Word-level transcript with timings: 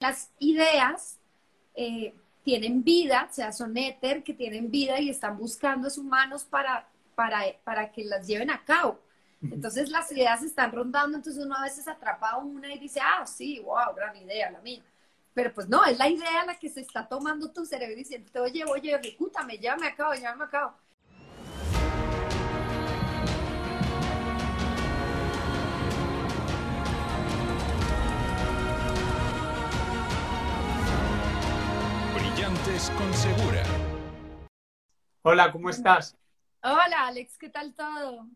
las 0.00 0.30
ideas 0.38 1.20
eh, 1.74 2.14
tienen 2.42 2.82
vida, 2.82 3.28
o 3.30 3.32
sea, 3.32 3.52
son 3.52 3.76
éter 3.76 4.24
que 4.24 4.34
tienen 4.34 4.70
vida 4.70 4.98
y 4.98 5.10
están 5.10 5.38
buscando 5.38 5.86
a 5.86 5.90
sus 5.90 6.04
manos 6.04 6.44
para, 6.44 6.88
para, 7.14 7.42
para 7.64 7.92
que 7.92 8.04
las 8.04 8.26
lleven 8.26 8.50
a 8.50 8.64
cabo. 8.64 8.98
Entonces 9.42 9.88
las 9.90 10.10
ideas 10.12 10.42
están 10.42 10.72
rondando, 10.72 11.16
entonces 11.16 11.42
uno 11.42 11.54
a 11.54 11.62
veces 11.62 11.86
atrapa 11.88 12.36
una 12.36 12.74
y 12.74 12.78
dice, 12.78 13.00
ah, 13.02 13.24
sí, 13.26 13.58
wow, 13.60 13.94
gran 13.94 14.16
idea, 14.16 14.50
la 14.50 14.60
mía. 14.60 14.82
Pero 15.32 15.52
pues 15.54 15.68
no, 15.68 15.84
es 15.84 15.96
la 15.98 16.08
idea 16.08 16.44
la 16.44 16.58
que 16.58 16.68
se 16.68 16.80
está 16.80 17.08
tomando 17.08 17.50
tu 17.52 17.64
cerebro 17.64 17.96
diciendo, 17.96 18.42
oye, 18.42 18.64
oye, 18.64 18.94
ejecútame, 18.94 19.58
ya 19.58 19.76
me 19.76 19.86
acabo, 19.86 20.12
ya 20.14 20.34
me 20.34 20.44
acabo. 20.44 20.74
Con 32.88 33.12
Segura. 33.12 33.62
Hola, 35.20 35.52
¿cómo 35.52 35.68
estás? 35.68 36.16
Hola, 36.62 37.08
Alex, 37.08 37.36
¿qué 37.36 37.50
tal 37.50 37.74
todo? 37.74 38.26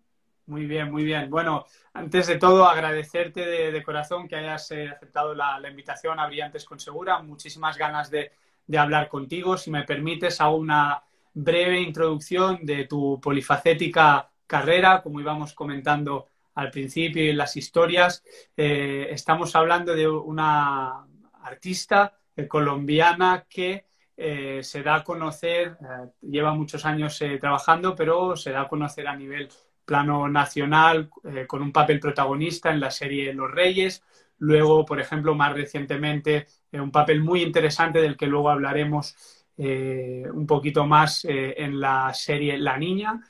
Muy 0.44 0.66
bien, 0.66 0.90
muy 0.90 1.02
bien. 1.02 1.30
Bueno, 1.30 1.64
antes 1.94 2.26
de 2.26 2.36
todo, 2.36 2.66
agradecerte 2.66 3.40
de, 3.40 3.82
corazón 3.82 4.28
que 4.28 4.36
hayas 4.36 4.70
eh, 4.72 4.88
aceptado 4.88 5.34
la, 5.34 5.58
invitación 5.66 6.20
a 6.20 6.26
Brillantes 6.26 6.66
con 6.66 6.78
Segura. 6.78 7.22
Muchísimas 7.22 7.78
ganas 7.78 8.10
de, 8.10 8.32
hablar 8.76 9.08
contigo. 9.08 9.56
Si 9.56 9.70
me 9.70 9.84
permites, 9.84 10.38
hago 10.42 10.56
una 10.56 11.02
breve 11.32 11.80
introducción 11.80 12.66
de 12.66 12.84
tu 12.84 13.18
polifacética 13.22 14.30
carrera, 14.46 15.00
como 15.02 15.20
íbamos 15.20 15.54
comentando 15.54 16.26
al 16.54 16.70
principio 16.70 17.30
en 17.30 17.38
las 17.38 17.56
historias. 17.56 18.22
Eh, 18.54 19.06
estamos 19.10 19.56
hablando 19.56 19.94
de 19.94 20.06
una 20.06 21.06
artista 21.40 22.12
eh, 22.36 22.46
colombiana 22.46 23.46
que 23.48 23.86
eh, 24.16 24.60
se 24.62 24.82
da 24.82 24.96
a 24.96 25.04
conocer, 25.04 25.76
eh, 25.80 26.10
lleva 26.22 26.54
muchos 26.54 26.84
años 26.84 27.20
eh, 27.20 27.38
trabajando, 27.38 27.94
pero 27.96 28.36
se 28.36 28.52
da 28.52 28.62
a 28.62 28.68
conocer 28.68 29.08
a 29.08 29.16
nivel 29.16 29.48
plano 29.84 30.28
nacional 30.28 31.10
con 31.46 31.60
un 31.60 31.70
papel 31.70 32.00
protagonista 32.00 32.70
en 32.70 32.80
la 32.80 32.90
serie 32.90 33.34
Los 33.34 33.50
Reyes. 33.50 34.02
Luego, 34.38 34.86
por 34.86 34.98
ejemplo, 34.98 35.34
más 35.34 35.52
recientemente, 35.52 36.46
un 36.72 36.90
papel 36.90 37.20
muy 37.20 37.42
interesante 37.42 38.00
del 38.00 38.16
que 38.16 38.26
luego 38.26 38.48
hablaremos 38.48 39.14
un 39.58 40.46
poquito 40.46 40.86
más 40.86 41.26
en 41.26 41.78
la 41.80 42.14
serie 42.14 42.56
La 42.56 42.78
Niña. 42.78 43.20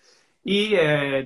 Y 0.45 0.77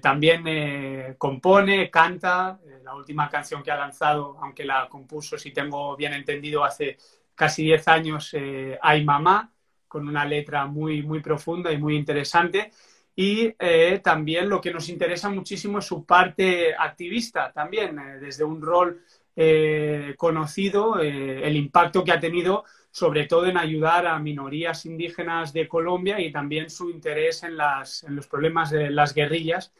también 0.00 1.14
compone, 1.18 1.90
canta. 1.90 2.58
la 2.82 2.94
última 2.94 3.28
canción 3.28 3.62
que 3.62 3.70
ha 3.70 3.76
lanzado, 3.76 4.38
aunque 4.40 4.64
la 4.64 4.88
compuso, 4.88 5.36
si 5.36 5.52
tengo 5.52 5.94
bien 5.94 6.14
entendido, 6.14 6.64
hace 6.64 6.96
casi 7.38 7.62
10 7.62 7.88
años, 7.88 8.36
Hay 8.82 9.04
Mamá, 9.04 9.52
con 9.88 10.06
una 10.06 10.24
letra 10.24 10.66
muy, 10.66 11.02
muy 11.02 11.20
profunda 11.20 11.72
y 11.72 11.78
muy 11.78 11.96
interesante. 11.96 12.70
Y 13.16 13.52
eh, 13.58 14.00
también 14.04 14.48
lo 14.48 14.60
que 14.60 14.72
nos 14.72 14.88
interesa 14.88 15.28
muchísimo 15.28 15.80
es 15.80 15.86
su 15.86 16.04
parte 16.04 16.74
activista, 16.78 17.50
también, 17.52 17.98
eh, 17.98 18.18
desde 18.20 18.44
un 18.44 18.62
rol 18.62 19.02
eh, 19.34 20.14
conocido, 20.16 21.00
el 21.00 21.56
impacto 21.56 22.04
que 22.04 22.12
ha 22.12 22.20
tenido 22.20 22.64
sobre 22.90 23.26
todo 23.26 23.46
en 23.46 23.56
ayudar 23.56 24.06
a 24.06 24.18
minorías 24.18 24.86
indígenas 24.86 25.52
de 25.52 25.68
Colombia 25.68 26.20
y 26.20 26.32
también 26.32 26.70
su 26.70 26.90
interés 26.90 27.42
en, 27.44 27.56
las, 27.56 28.02
en 28.04 28.16
los 28.16 28.26
problemas 28.26 28.70
de 28.70 28.90
las 28.90 29.14
guerrillas 29.14 29.72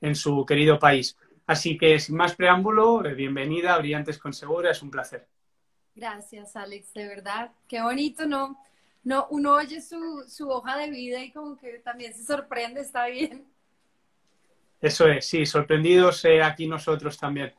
en 0.00 0.14
su 0.14 0.46
querido 0.46 0.78
país. 0.78 1.18
Así 1.46 1.76
que, 1.76 1.98
sin 1.98 2.16
más 2.16 2.34
preámbulo, 2.34 3.02
bienvenida 3.02 3.74
a 3.74 3.78
Brillantes 3.78 4.18
con 4.18 4.32
Segura, 4.32 4.70
es 4.70 4.82
un 4.82 4.90
placer. 4.90 5.26
Gracias, 5.94 6.56
Alex, 6.56 6.92
de 6.94 7.06
verdad. 7.06 7.52
Qué 7.68 7.80
bonito, 7.82 8.26
¿no? 8.26 8.58
no, 9.04 9.26
uno 9.30 9.54
oye 9.54 9.80
su, 9.80 10.24
su 10.28 10.48
hoja 10.48 10.76
de 10.76 10.90
vida 10.90 11.22
y 11.22 11.32
como 11.32 11.56
que 11.56 11.78
también 11.78 12.14
se 12.14 12.24
sorprende, 12.24 12.80
está 12.80 13.06
bien. 13.06 13.44
Eso 14.80 15.06
es, 15.06 15.26
sí, 15.26 15.46
sorprendidos 15.46 16.24
eh, 16.24 16.42
aquí 16.42 16.66
nosotros 16.66 17.18
también. 17.18 17.52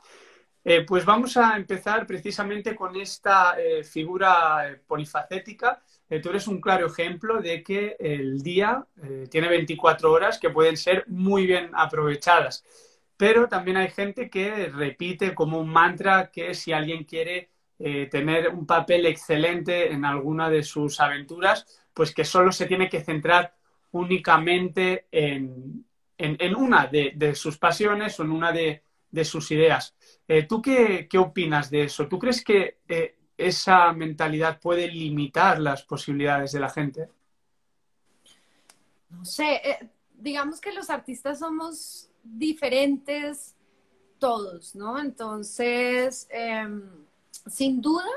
Eh, 0.66 0.86
pues 0.86 1.04
vamos 1.04 1.36
a 1.36 1.58
empezar 1.58 2.08
precisamente 2.08 2.76
con 2.76 2.96
esta 2.96 3.56
eh, 3.60 3.84
figura 3.84 4.80
polifacética. 4.88 5.82
tú 6.22 6.30
eres 6.30 6.48
un 6.48 6.62
claro 6.62 6.88
ejemplo 6.88 7.42
de 7.42 7.62
que 7.62 7.98
el 8.00 8.42
día 8.42 8.86
tiene 9.30 9.50
24 9.50 10.12
horas 10.12 10.40
que 10.40 10.52
pueden 10.52 10.78
ser 10.78 11.06
muy 11.08 11.46
bien 11.46 11.70
aprovechadas. 11.74 12.64
Pero 13.18 13.48
también 13.48 13.78
hay 13.78 13.90
gente 13.90 14.30
que 14.30 14.68
repite 14.68 15.34
como 15.34 15.60
un 15.60 15.70
mantra 15.70 16.30
que 16.32 16.54
si 16.54 16.72
alguien 16.72 17.04
quiere 17.04 17.50
eh, 17.80 18.08
tener 18.10 18.50
un 18.50 18.66
papel 18.66 19.06
excelente 19.06 19.92
en 19.92 20.06
alguna 20.06 20.50
de 20.50 20.64
sus 20.64 21.00
aventuras, 21.00 21.66
pues 21.94 22.14
que 22.14 22.24
solo 22.24 22.52
se 22.52 22.66
tiene 22.66 22.90
que 22.90 23.04
centrar 23.04 23.56
únicamente 23.92 25.08
en, 25.12 25.86
una 26.56 26.88
de, 26.88 27.36
sus 27.36 27.58
pasiones 27.58 28.20
o 28.20 28.24
en 28.24 28.32
una 28.32 28.52
de, 28.52 28.84
sus 29.24 29.52
ideas. 29.52 29.96
Eh, 30.28 30.44
¿Tú 30.44 30.62
qué, 30.62 31.08
opinas 31.18 31.70
de 31.70 31.84
eso? 31.84 32.08
¿Tú 32.08 32.18
crees 32.18 32.44
que 32.44 32.80
eh, 32.88 33.18
esa 33.38 33.92
mentalidad 33.94 34.60
puede 34.60 34.88
limitar 34.88 35.60
las 35.60 35.84
posibilidades 35.84 36.52
de 36.54 36.60
la 36.60 36.70
gente? 36.70 37.10
No 39.10 39.26
sé, 39.26 39.62
digamos 40.14 40.60
que 40.60 40.72
los 40.72 40.90
artistas 40.90 41.40
somos 41.40 42.10
diferentes 42.24 43.56
todos, 44.24 44.74
¿no? 44.74 44.98
Entonces, 45.00 46.28
em, 46.30 47.03
sin 47.48 47.82
duda, 47.82 48.10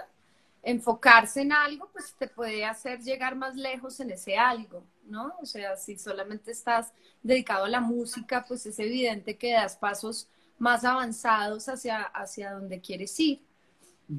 enfocarse 0.62 1.42
en 1.42 1.52
algo, 1.52 1.88
pues 1.92 2.14
te 2.18 2.26
puede 2.26 2.64
hacer 2.64 3.00
llegar 3.00 3.36
más 3.36 3.54
lejos 3.54 4.00
en 4.00 4.10
ese 4.10 4.36
algo, 4.36 4.82
¿no? 5.04 5.34
O 5.40 5.46
sea, 5.46 5.76
si 5.76 5.96
solamente 5.96 6.50
estás 6.50 6.92
dedicado 7.22 7.66
a 7.66 7.68
la 7.68 7.80
música, 7.80 8.44
pues 8.46 8.66
es 8.66 8.78
evidente 8.78 9.36
que 9.36 9.52
das 9.52 9.76
pasos 9.76 10.28
más 10.58 10.84
avanzados 10.84 11.68
hacia, 11.68 12.02
hacia 12.02 12.52
donde 12.52 12.80
quieres 12.80 13.18
ir. 13.20 13.40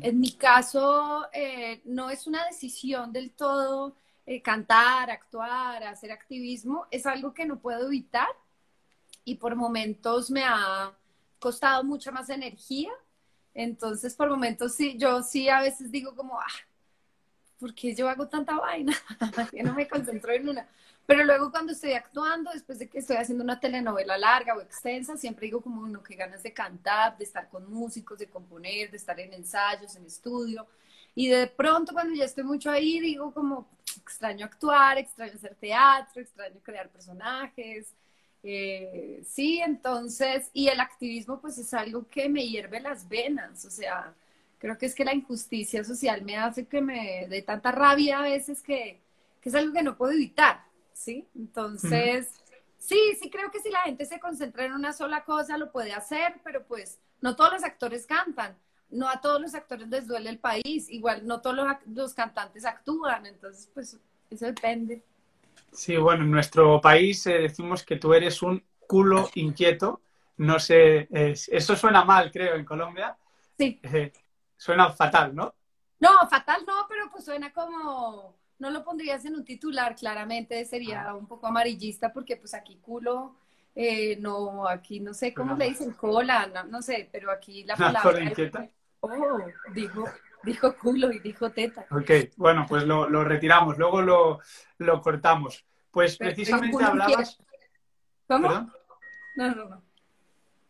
En 0.01 0.19
mi 0.19 0.31
caso, 0.31 1.27
eh, 1.33 1.81
no 1.85 2.09
es 2.09 2.27
una 2.27 2.45
decisión 2.45 3.11
del 3.13 3.31
todo 3.31 3.95
eh, 4.25 4.41
cantar, 4.41 5.09
actuar, 5.09 5.83
hacer 5.83 6.11
activismo, 6.11 6.85
es 6.91 7.05
algo 7.05 7.33
que 7.33 7.45
no 7.45 7.59
puedo 7.59 7.87
evitar 7.87 8.27
y 9.23 9.35
por 9.35 9.55
momentos 9.55 10.29
me 10.29 10.43
ha 10.43 10.91
costado 11.39 11.83
mucha 11.83 12.11
más 12.11 12.29
energía 12.29 12.91
entonces, 13.57 14.13
por 14.13 14.29
momentos 14.29 14.75
sí, 14.75 14.97
yo 14.99 15.23
sí 15.23 15.49
a 15.49 15.61
veces 15.61 15.91
digo 15.91 16.15
como, 16.15 16.39
ah, 16.39 16.45
¿por 17.59 17.73
qué 17.73 17.95
yo 17.95 18.07
hago 18.07 18.27
tanta 18.27 18.55
vaina? 18.55 18.93
que 19.51 19.63
no 19.63 19.73
me 19.73 19.87
concentro 19.87 20.31
en 20.31 20.47
una. 20.47 20.67
Pero 21.07 21.23
luego 21.23 21.49
cuando 21.49 21.71
estoy 21.71 21.93
actuando, 21.93 22.51
después 22.51 22.77
de 22.77 22.87
que 22.87 22.99
estoy 22.99 23.15
haciendo 23.15 23.43
una 23.43 23.59
telenovela 23.59 24.15
larga 24.15 24.55
o 24.55 24.61
extensa, 24.61 25.17
siempre 25.17 25.47
digo 25.47 25.59
como, 25.61 25.87
no, 25.87 26.03
qué 26.03 26.13
ganas 26.13 26.43
de 26.43 26.53
cantar, 26.53 27.17
de 27.17 27.23
estar 27.23 27.49
con 27.49 27.67
músicos, 27.67 28.19
de 28.19 28.27
componer, 28.27 28.91
de 28.91 28.97
estar 28.97 29.19
en 29.19 29.33
ensayos, 29.33 29.95
en 29.95 30.05
estudio. 30.05 30.67
Y 31.15 31.29
de 31.29 31.47
pronto 31.47 31.93
cuando 31.93 32.13
ya 32.13 32.25
estoy 32.25 32.43
mucho 32.43 32.69
ahí, 32.69 32.99
digo 32.99 33.33
como, 33.33 33.67
extraño 34.03 34.45
actuar, 34.45 34.99
extraño 34.99 35.33
hacer 35.33 35.55
teatro, 35.55 36.21
extraño 36.21 36.59
crear 36.61 36.89
personajes, 36.89 37.91
eh, 38.49 39.23
sí, 39.27 39.59
entonces, 39.59 40.49
y 40.53 40.69
el 40.69 40.79
activismo 40.79 41.41
pues 41.41 41.57
es 41.57 41.73
algo 41.73 42.07
que 42.07 42.29
me 42.29 42.47
hierve 42.47 42.79
las 42.79 43.09
venas, 43.09 43.65
o 43.65 43.69
sea, 43.69 44.13
creo 44.57 44.77
que 44.77 44.85
es 44.85 44.95
que 44.95 45.03
la 45.03 45.13
injusticia 45.13 45.83
social 45.83 46.21
me 46.21 46.37
hace 46.37 46.65
que 46.65 46.79
me 46.79 47.27
dé 47.27 47.41
tanta 47.41 47.73
rabia 47.73 48.19
a 48.19 48.21
veces 48.21 48.61
que, 48.61 49.01
es 49.43 49.53
algo 49.53 49.73
que 49.73 49.83
no 49.83 49.97
puedo 49.97 50.13
evitar, 50.13 50.63
¿sí? 50.93 51.27
Entonces, 51.35 52.41
sí, 52.77 52.99
sí 53.21 53.29
creo 53.29 53.51
que 53.51 53.59
si 53.59 53.69
la 53.69 53.81
gente 53.81 54.05
se 54.05 54.19
concentra 54.19 54.63
en 54.63 54.71
una 54.71 54.93
sola 54.93 55.25
cosa 55.25 55.57
lo 55.57 55.71
puede 55.71 55.91
hacer, 55.91 56.39
pero 56.43 56.65
pues 56.65 56.99
no 57.21 57.35
todos 57.35 57.51
los 57.51 57.63
actores 57.65 58.05
cantan, 58.05 58.57
no 58.89 59.09
a 59.09 59.19
todos 59.19 59.41
los 59.41 59.55
actores 59.55 59.89
les 59.89 60.07
duele 60.07 60.29
el 60.29 60.39
país, 60.39 60.89
igual 60.89 61.27
no 61.27 61.41
todos 61.41 61.55
los, 61.57 61.67
los 61.87 62.13
cantantes 62.13 62.63
actúan, 62.63 63.25
entonces 63.25 63.69
pues 63.73 63.97
eso 64.29 64.45
depende. 64.45 65.03
Sí, 65.77 65.95
bueno, 65.95 66.23
en 66.23 66.31
nuestro 66.31 66.81
país 66.81 67.27
eh, 67.27 67.37
decimos 67.37 67.83
que 67.83 67.97
tú 67.97 68.11
eres 68.11 68.41
un 68.41 68.65
culo 68.87 69.29
inquieto. 69.35 70.01
No 70.37 70.59
sé, 70.59 71.07
eso 71.11 71.75
suena 71.75 72.03
mal, 72.03 72.31
creo, 72.31 72.55
en 72.55 72.65
Colombia. 72.65 73.15
Sí. 73.55 73.79
Eh, 73.83 74.11
suena 74.55 74.91
fatal, 74.91 75.35
¿no? 75.35 75.53
No, 75.99 76.09
fatal 76.29 76.63
no, 76.65 76.87
pero 76.89 77.11
pues 77.11 77.25
suena 77.25 77.53
como, 77.53 78.35
no 78.57 78.71
lo 78.71 78.83
pondrías 78.83 79.23
en 79.25 79.35
un 79.35 79.45
titular, 79.45 79.95
claramente 79.95 80.65
sería 80.65 81.09
ah. 81.09 81.15
un 81.15 81.27
poco 81.27 81.45
amarillista 81.45 82.11
porque 82.11 82.37
pues 82.37 82.55
aquí 82.55 82.77
culo, 82.77 83.35
eh, 83.75 84.17
no, 84.19 84.67
aquí 84.67 84.99
no 84.99 85.13
sé 85.13 85.31
cómo 85.31 85.55
le 85.55 85.69
dicen, 85.69 85.91
cola, 85.93 86.47
no, 86.67 86.81
sé, 86.81 87.07
pero 87.11 87.31
aquí 87.31 87.63
la 87.65 87.75
palabra... 87.77 88.23
inquieta? 88.23 88.67
oh, 89.01 89.45
dijo 89.73 90.05
dijo 90.47 90.75
culo 90.75 91.11
y 91.11 91.19
dijo 91.19 91.51
teta. 91.51 91.85
Ok, 91.91 92.11
bueno, 92.37 92.65
pues 92.67 92.83
lo, 92.83 93.23
retiramos, 93.23 93.77
luego 93.77 94.01
lo, 94.01 95.01
cortamos. 95.01 95.65
Pues 95.91 96.17
precisamente 96.17 96.83
hablabas... 96.83 97.37
¿Cómo? 98.27 98.49
No, 99.35 99.55
no, 99.55 99.69
no. 99.69 99.87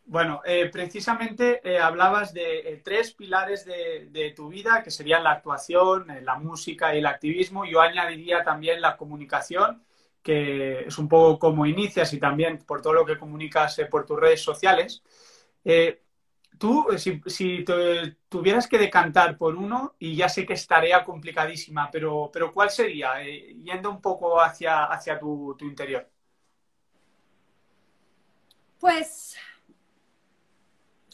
Bueno, 0.08 0.40
eh, 0.46 0.70
precisamente 0.72 1.60
eh, 1.62 1.78
hablabas 1.78 2.32
de 2.32 2.60
eh, 2.60 2.80
tres 2.82 3.12
pilares 3.12 3.66
de, 3.66 4.32
tu 4.34 4.48
vida, 4.48 4.82
que 4.82 4.90
serían 4.90 5.22
la 5.22 5.32
actuación, 5.32 6.06
la 6.22 6.36
música 6.36 6.94
y 6.94 6.98
el 6.98 7.06
activismo. 7.06 7.66
Yo 7.66 7.82
añadiría 7.82 8.42
también 8.42 8.80
la 8.80 8.96
comunicación, 8.96 9.84
que 10.22 10.86
es 10.86 10.96
un 10.96 11.08
poco 11.08 11.38
como 11.38 11.66
inicias 11.66 12.10
y 12.14 12.18
también 12.18 12.56
por 12.66 12.80
todo 12.80 12.94
lo 12.94 13.04
que 13.04 13.18
comunicas 13.18 13.78
por 13.90 14.06
tus 14.06 14.18
redes 14.18 14.40
sociales. 14.40 15.02
Tú, 16.58 16.86
si, 16.96 17.64
tuvieras 18.28 18.66
que 18.66 18.78
decantar 18.78 19.38
por 19.38 19.56
uno, 19.56 19.94
y 19.98 20.16
ya 20.16 20.28
sé 20.28 20.44
que 20.44 20.54
es 20.54 20.66
tarea 20.66 21.04
complicadísima, 21.04 21.90
pero, 21.90 22.30
pero 22.32 22.52
¿cuál 22.52 22.70
sería? 22.70 23.22
yendo 23.22 23.90
un 23.90 24.00
poco 24.00 24.40
hacia, 24.40 24.84
hacia 24.84 25.18
tu 25.18 25.56
interior. 25.60 26.08
Pues 28.78 29.36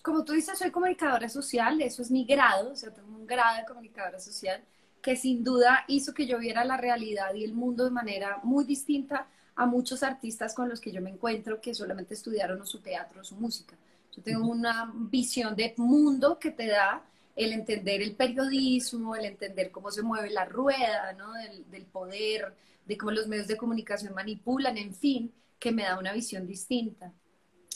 como 0.05 0.23
tú 0.23 0.35
dices, 0.35 0.58
soy 0.58 0.70
comunicadora 0.70 1.31
social, 1.31 1.81
eso 1.81 2.02
es 2.02 2.11
mi 2.11 2.26
grado, 2.26 2.73
o 2.73 2.76
sea, 2.76 2.93
tengo 2.93 3.08
un 3.08 3.26
grado 3.26 3.56
de 3.56 3.64
comunicadora 3.64 4.20
social 4.20 4.62
que 5.00 5.17
sin 5.17 5.43
duda 5.43 5.82
hizo 5.88 6.12
que 6.12 6.26
yo 6.26 6.38
viera 6.38 6.62
la 6.62 6.76
realidad 6.76 7.32
y 7.32 7.43
el 7.43 7.55
mundo 7.55 7.85
de 7.85 7.91
manera 7.91 8.38
muy 8.43 8.64
distinta 8.64 9.26
a 9.56 9.64
muchos 9.64 10.02
artistas 10.02 10.55
con 10.55 10.69
los 10.69 10.79
que 10.79 10.93
yo 10.93 11.00
me 11.00 11.08
encuentro 11.08 11.58
que 11.58 11.75
solamente 11.75 12.12
estudiaron 12.12 12.67
su 12.67 12.81
teatro 12.81 13.23
o 13.23 13.25
su 13.25 13.35
música. 13.37 13.76
Yo 14.15 14.23
tengo 14.23 14.47
una 14.49 14.93
visión 14.95 15.57
de 15.57 15.75
mundo 15.77 16.39
que 16.39 16.51
te 16.51 16.67
da 16.69 17.05
el 17.35 17.53
entender 17.53 18.01
el 18.01 18.15
periodismo, 18.15 19.17
el 19.17 19.25
entender 19.25 19.71
cómo 19.71 19.91
se 19.91 20.03
mueve 20.03 20.31
la 20.31 20.45
rueda, 20.45 21.13
¿no? 21.15 21.33
del, 21.33 21.69
del 21.71 21.85
poder, 21.85 22.55
de 22.87 22.97
cómo 22.97 23.11
los 23.11 23.27
medios 23.27 23.49
de 23.49 23.57
comunicación 23.57 24.15
manipulan, 24.15 24.79
en 24.79 24.95
fin, 24.95 25.33
que 25.59 25.73
me 25.73 25.83
da 25.83 25.99
una 25.99 26.13
visión 26.13 26.47
distinta. 26.47 27.13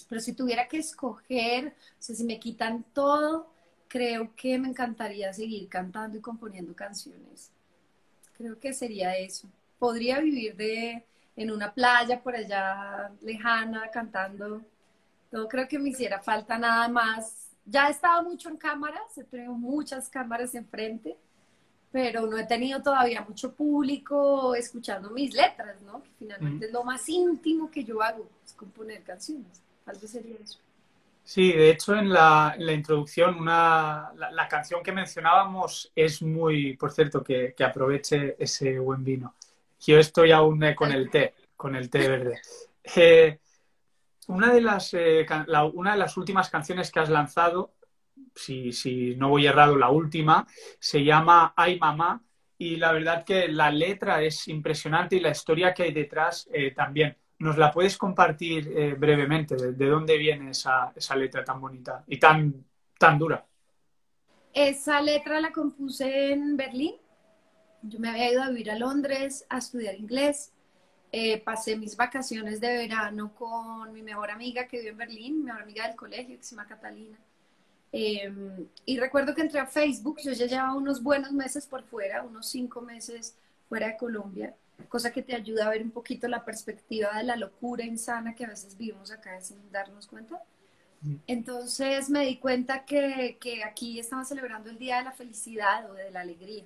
Pero 0.08 0.20
si 0.20 0.32
tuviera 0.32 0.68
que 0.68 0.78
escoger, 0.78 1.68
o 1.68 2.02
sea, 2.02 2.14
si 2.14 2.24
me 2.24 2.38
quitan 2.38 2.84
todo, 2.92 3.50
creo 3.88 4.34
que 4.36 4.58
me 4.58 4.68
encantaría 4.68 5.32
seguir 5.32 5.68
cantando 5.68 6.18
y 6.18 6.20
componiendo 6.20 6.74
canciones. 6.74 7.50
Creo 8.36 8.58
que 8.58 8.72
sería 8.72 9.16
eso. 9.16 9.48
Podría 9.78 10.20
vivir 10.20 10.54
de, 10.56 11.04
en 11.36 11.50
una 11.50 11.72
playa 11.72 12.22
por 12.22 12.36
allá 12.36 13.10
lejana 13.22 13.90
cantando. 13.90 14.62
No 15.30 15.46
creo 15.48 15.68
que 15.68 15.78
me 15.78 15.90
hiciera 15.90 16.20
falta 16.20 16.58
nada 16.58 16.88
más. 16.88 17.50
Ya 17.64 17.88
he 17.88 17.90
estado 17.90 18.22
mucho 18.22 18.48
en 18.48 18.56
cámaras, 18.56 19.16
he 19.18 19.24
tenido 19.24 19.52
muchas 19.52 20.08
cámaras 20.08 20.54
enfrente, 20.54 21.16
pero 21.92 22.26
no 22.26 22.38
he 22.38 22.46
tenido 22.46 22.82
todavía 22.82 23.20
mucho 23.22 23.52
público 23.52 24.54
escuchando 24.54 25.10
mis 25.10 25.34
letras, 25.34 25.80
¿no? 25.82 26.02
Que 26.02 26.10
finalmente 26.18 26.66
es 26.66 26.72
lo 26.72 26.82
más 26.82 27.06
íntimo 27.08 27.70
que 27.70 27.84
yo 27.84 28.00
hago, 28.02 28.26
es 28.44 28.52
componer 28.54 29.02
canciones. 29.02 29.62
Tal 29.84 29.96
sería 29.96 30.36
eso. 30.42 30.58
Sí, 31.28 31.52
de 31.52 31.70
hecho 31.72 31.94
en 31.94 32.08
la, 32.08 32.56
introducción 32.58 33.38
una, 33.38 34.14
la, 34.14 34.48
canción 34.48 34.82
que 34.82 34.92
mencionábamos 34.92 35.92
es 35.94 36.22
muy, 36.22 36.74
por 36.78 36.90
cierto, 36.90 37.22
que, 37.22 37.54
aproveche 37.62 38.34
ese 38.38 38.78
buen 38.78 39.04
vino. 39.04 39.34
Yo 39.78 39.98
estoy 39.98 40.32
aún 40.32 40.64
eh, 40.64 40.74
con 40.74 40.90
el 40.90 41.10
té, 41.10 41.34
con 41.54 41.76
el 41.76 41.90
té 41.90 42.08
verde. 42.08 42.40
Eh, 42.96 43.38
una, 44.28 44.52
de 44.52 44.60
las, 44.60 44.94
eh, 44.94 45.26
una 45.74 45.92
de 45.92 45.98
las 45.98 46.16
últimas 46.16 46.48
canciones 46.48 46.90
que 46.90 47.00
has 47.00 47.10
lanzado, 47.10 47.74
si, 48.34 49.14
no 49.16 49.30
voy 49.30 49.46
errado, 49.46 49.76
la 49.76 49.90
última, 49.90 50.46
se 50.78 51.04
llama 51.04 51.52
Ay 51.56 51.78
Mamá 51.78 52.22
y 52.56 52.76
la 52.76 52.92
verdad 52.92 53.24
que 53.24 53.48
la 53.48 53.70
letra 53.70 54.22
es 54.22 54.48
impresionante 54.48 55.16
y 55.16 55.20
la 55.20 55.30
historia 55.30 55.74
que 55.74 55.82
hay 55.84 55.92
detrás 55.92 56.48
también. 56.74 57.16
¿Nos 57.40 57.56
la 57.56 57.70
puedes 57.70 57.96
compartir 57.96 58.72
eh, 58.74 58.94
brevemente? 58.94 59.54
De, 59.54 59.86
dónde 59.86 60.18
viene 60.18 60.50
esa, 60.50 60.92
letra 61.14 61.44
tan 61.44 61.60
bonita 61.60 62.02
y 62.08 62.18
tan, 62.18 62.64
tan 62.98 63.16
dura? 63.16 63.46
Esa 64.52 65.00
letra 65.00 65.40
la 65.40 65.52
compuse 65.52 66.32
en 66.32 66.56
Berlín. 66.56 66.96
Yo 67.82 68.00
me 68.00 68.08
había 68.08 68.32
ido 68.32 68.42
a 68.42 68.48
vivir 68.48 68.72
a 68.72 68.78
Londres 68.78 69.46
a 69.48 69.58
estudiar 69.58 69.94
inglés. 69.94 70.52
Eh, 71.10 71.40
pasé 71.40 71.76
mis 71.76 71.96
vacaciones 71.96 72.60
de 72.60 72.68
verano 72.68 73.32
con 73.34 73.92
mi 73.92 74.02
mejor 74.02 74.30
amiga 74.30 74.66
que 74.66 74.78
vive 74.78 74.90
en 74.90 74.96
Berlín, 74.98 75.38
mi 75.38 75.44
mejor 75.44 75.62
amiga 75.62 75.86
del 75.86 75.96
colegio, 75.96 76.36
que 76.36 76.42
se 76.42 76.54
llama 76.54 76.68
Catalina. 76.68 77.18
Em, 77.92 78.66
y 78.84 78.98
recuerdo 79.00 79.34
que 79.34 79.40
entré 79.40 79.58
a 79.60 79.66
Facebook, 79.66 80.18
yo 80.22 80.32
ya 80.32 80.46
llevaba 80.46 80.74
unos 80.74 81.02
buenos 81.02 81.32
meses 81.32 81.66
por 81.66 81.82
fuera, 81.84 82.22
unos 82.22 82.48
cinco 82.48 82.82
meses 82.82 83.34
fuera 83.68 83.88
de 83.88 83.96
Colombia 83.96 84.54
cosa 84.88 85.10
que 85.12 85.22
te 85.22 85.34
ayuda 85.34 85.66
a 85.66 85.70
ver 85.70 85.82
un 85.82 85.90
poquito 85.90 86.28
la 86.28 86.44
perspectiva 86.44 87.16
de 87.16 87.24
la 87.24 87.36
locura 87.36 87.84
insana 87.84 88.34
que 88.34 88.44
a 88.44 88.48
veces 88.48 88.76
vivimos 88.76 89.10
acá 89.10 89.40
sin 89.40 89.70
darnos 89.72 90.06
cuenta. 90.06 90.42
Entonces 91.26 92.10
me 92.10 92.26
di 92.26 92.38
cuenta 92.38 92.84
que, 92.84 93.38
que 93.40 93.62
aquí 93.62 94.00
estamos 94.00 94.28
celebrando 94.28 94.68
el 94.70 94.78
Día 94.78 94.98
de 94.98 95.04
la 95.04 95.12
Felicidad 95.12 95.88
o 95.90 95.94
de 95.94 96.10
la 96.10 96.20
Alegría. 96.20 96.64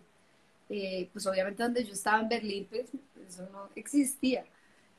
Eh, 0.75 1.11
pues 1.13 1.27
obviamente 1.27 1.63
donde 1.63 1.85
yo 1.85 1.93
estaba 1.93 2.23
en 2.23 2.31
Berlín, 2.31 2.67
pues 2.71 2.87
eso 3.29 3.47
no 3.53 3.69
existía. 3.75 4.43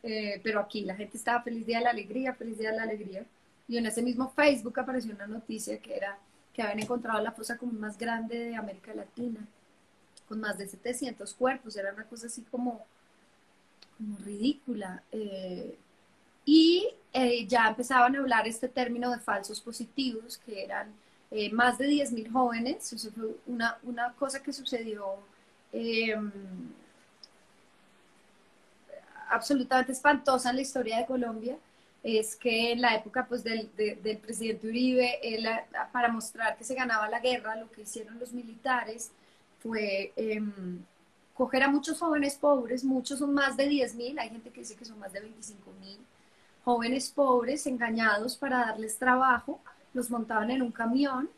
Eh, 0.04 0.40
pero 0.44 0.60
aquí 0.60 0.82
la 0.82 0.96
gente 0.96 1.18
estaba 1.18 1.42
feliz 1.42 1.66
Día 1.66 1.80
de 1.80 1.86
la 1.86 1.90
Alegría, 1.90 2.36
feliz 2.36 2.60
Día 2.60 2.70
de 2.70 2.78
la 2.78 2.84
Alegría. 2.84 3.26
Y 3.68 3.78
en 3.78 3.88
ese 3.88 4.04
mismo 4.04 4.30
Facebook 4.30 4.80
apareció 4.80 5.16
una 5.16 5.26
noticia 5.26 5.80
que 5.80 5.96
era 5.96 6.20
que 6.54 6.62
habían 6.62 6.80
encontrado 6.80 7.20
la 7.24 7.32
fosa 7.32 7.58
común 7.58 7.80
más 7.80 7.98
grande 7.98 8.38
de 8.38 8.56
América 8.56 8.94
Latina, 8.94 9.40
con 10.28 10.40
más 10.40 10.60
de 10.60 10.68
700 10.68 11.34
cuerpos. 11.34 11.76
Era 11.76 11.92
una 11.92 12.04
cosa 12.04 12.28
así 12.28 12.44
como 12.52 12.86
como 13.98 14.18
ridícula. 14.20 15.02
Eh, 15.12 15.76
y 16.46 16.88
eh, 17.14 17.48
ya 17.48 17.70
empezaban 17.70 18.16
a 18.16 18.20
hablar 18.20 18.48
este 18.48 18.68
término 18.68 19.10
de 19.10 19.20
falsos 19.20 19.60
positivos, 19.60 20.38
que 20.38 20.64
eran 20.64 20.94
más 21.52 21.80
de 21.80 21.88
10.000 21.88 22.32
jóvenes. 22.32 22.94
Eso 22.94 23.12
fue 23.12 23.36
una, 23.48 23.80
una 23.82 24.14
cosa 24.14 24.44
que 24.44 24.54
sucedió 24.54 25.18
em, 25.74 26.32
absolutamente 29.30 29.92
espantosa 29.92 30.50
en 30.50 30.56
la 30.58 30.62
historia 30.62 30.98
de 31.00 31.06
Colombia. 31.06 31.58
Es 32.04 32.36
que 32.36 32.74
en 32.74 32.82
la 32.82 32.96
época 32.96 33.26
pues, 33.28 33.44
del, 33.44 33.70
del 33.76 34.18
presidente 34.18 34.68
Uribe, 34.68 35.20
para 35.92 36.10
mostrar 36.10 36.58
que 36.58 36.64
se 36.64 36.76
ganaba 36.76 37.10
la 37.10 37.20
guerra, 37.20 37.56
lo 37.56 37.72
que 37.72 37.82
hicieron 37.82 38.20
los 38.20 38.34
militares 38.34 39.12
fue 39.60 40.12
em, 40.18 40.84
coger 41.34 41.64
a 41.64 41.70
muchos 41.70 42.00
jóvenes 42.00 42.36
pobres, 42.36 42.84
muchos 42.84 43.20
son 43.20 43.34
más 43.34 43.58
de 43.58 43.68
10 43.68 43.96
mil, 43.96 44.20
hay 44.20 44.30
gente 44.30 44.50
que 44.50 44.60
dice 44.62 44.76
que 44.76 44.86
son 44.86 45.00
más 45.00 45.14
de 45.14 45.22
25 45.22 45.72
mil, 45.80 45.98
jóvenes 46.66 47.10
pobres 47.10 47.66
engañados 47.66 48.36
para 48.36 48.60
darles 48.60 48.98
trabajo, 48.98 49.62
los 49.94 50.10
montaban 50.10 50.52
en 50.52 50.62
un 50.62 50.72
camión 50.72 51.30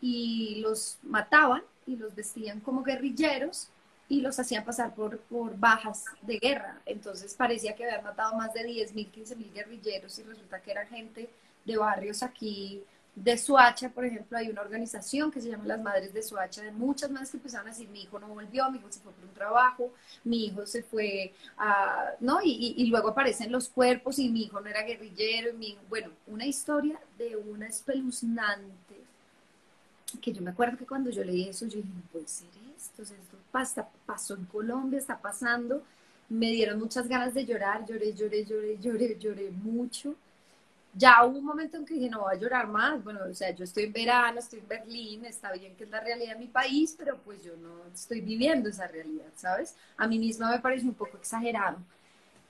y 0.00 0.60
los 0.60 0.98
mataban 1.02 1.62
y 1.86 1.96
los 1.96 2.14
vestían 2.14 2.60
como 2.60 2.82
guerrilleros 2.82 3.68
y 4.08 4.20
los 4.20 4.38
hacían 4.38 4.64
pasar 4.64 4.94
por, 4.94 5.18
por 5.20 5.58
bajas 5.58 6.04
de 6.22 6.38
guerra. 6.38 6.80
Entonces 6.86 7.34
parecía 7.34 7.74
que 7.74 7.84
habían 7.84 8.04
matado 8.04 8.36
más 8.36 8.52
de 8.54 8.64
10 8.64 8.94
mil, 8.94 9.10
15 9.10 9.36
mil 9.36 9.52
guerrilleros 9.52 10.18
y 10.18 10.22
resulta 10.22 10.60
que 10.60 10.70
era 10.70 10.86
gente 10.86 11.28
de 11.64 11.76
barrios 11.76 12.22
aquí 12.22 12.82
de 13.22 13.36
Suacha, 13.36 13.90
por 13.90 14.04
ejemplo, 14.04 14.38
hay 14.38 14.48
una 14.48 14.60
organización 14.60 15.30
que 15.30 15.40
se 15.40 15.48
llama 15.48 15.64
Las 15.66 15.80
Madres 15.80 16.14
de 16.14 16.22
Suacha, 16.22 16.62
de 16.62 16.70
muchas 16.70 17.10
madres 17.10 17.30
que 17.30 17.36
empezaron 17.36 17.66
a 17.66 17.70
decir, 17.70 17.88
mi 17.88 18.02
hijo 18.02 18.18
no 18.18 18.28
volvió, 18.28 18.70
mi 18.70 18.78
hijo 18.78 18.86
se 18.90 19.00
fue 19.00 19.12
por 19.12 19.24
un 19.24 19.34
trabajo, 19.34 19.92
mi 20.24 20.46
hijo 20.46 20.66
se 20.66 20.82
fue 20.82 21.32
a, 21.56 22.12
¿no? 22.20 22.38
Y, 22.42 22.86
luego 22.86 23.08
aparecen 23.08 23.50
los 23.50 23.68
cuerpos 23.68 24.18
y 24.18 24.28
mi 24.28 24.44
hijo 24.44 24.60
no 24.60 24.68
era 24.68 24.82
guerrillero, 24.82 25.50
y 25.50 25.52
mi 25.54 25.78
bueno, 25.88 26.10
una 26.28 26.46
historia 26.46 27.00
de 27.18 27.36
una 27.36 27.66
espeluznante, 27.66 28.96
que 30.22 30.32
yo 30.32 30.40
me 30.40 30.50
acuerdo 30.50 30.78
que 30.78 30.86
cuando 30.86 31.10
yo 31.10 31.24
leí 31.24 31.48
eso, 31.48 31.66
yo 31.66 31.78
dije, 31.78 31.88
no 31.88 32.02
puede 32.12 32.28
esto, 32.78 33.02
esto 33.02 33.36
pasa, 33.50 33.88
pasó 34.06 34.34
en 34.34 34.44
Colombia, 34.46 34.98
está 34.98 35.18
pasando, 35.18 35.82
me 36.28 36.50
dieron 36.50 36.78
muchas 36.78 37.08
ganas 37.08 37.34
de 37.34 37.44
llorar, 37.44 37.84
lloré, 37.86 38.14
lloré, 38.14 38.44
lloré, 38.44 38.78
lloré, 38.78 39.18
lloré 39.18 39.50
mucho 39.50 40.14
ya 40.98 41.24
hubo 41.24 41.38
un 41.38 41.44
momento 41.44 41.76
en 41.76 41.84
que 41.84 41.94
dije, 41.94 42.10
no 42.10 42.20
voy 42.20 42.34
a 42.34 42.38
llorar 42.38 42.66
más. 42.66 43.02
Bueno, 43.04 43.20
o 43.30 43.34
sea, 43.34 43.50
yo 43.50 43.64
estoy 43.64 43.84
en 43.84 43.92
verano, 43.92 44.40
estoy 44.40 44.58
en 44.58 44.68
Berlín, 44.68 45.24
está 45.24 45.52
bien 45.52 45.76
que 45.76 45.84
es 45.84 45.90
la 45.90 46.00
realidad 46.00 46.32
de 46.32 46.40
mi 46.40 46.48
país, 46.48 46.94
pero 46.98 47.18
pues 47.18 47.42
yo 47.44 47.56
no 47.56 47.84
estoy 47.92 48.20
viviendo 48.20 48.68
esa 48.68 48.86
realidad, 48.88 49.28
¿sabes? 49.36 49.76
A 49.96 50.06
mí 50.06 50.18
misma 50.18 50.50
me 50.50 50.58
parece 50.58 50.86
un 50.86 50.94
poco 50.94 51.16
exagerado. 51.16 51.78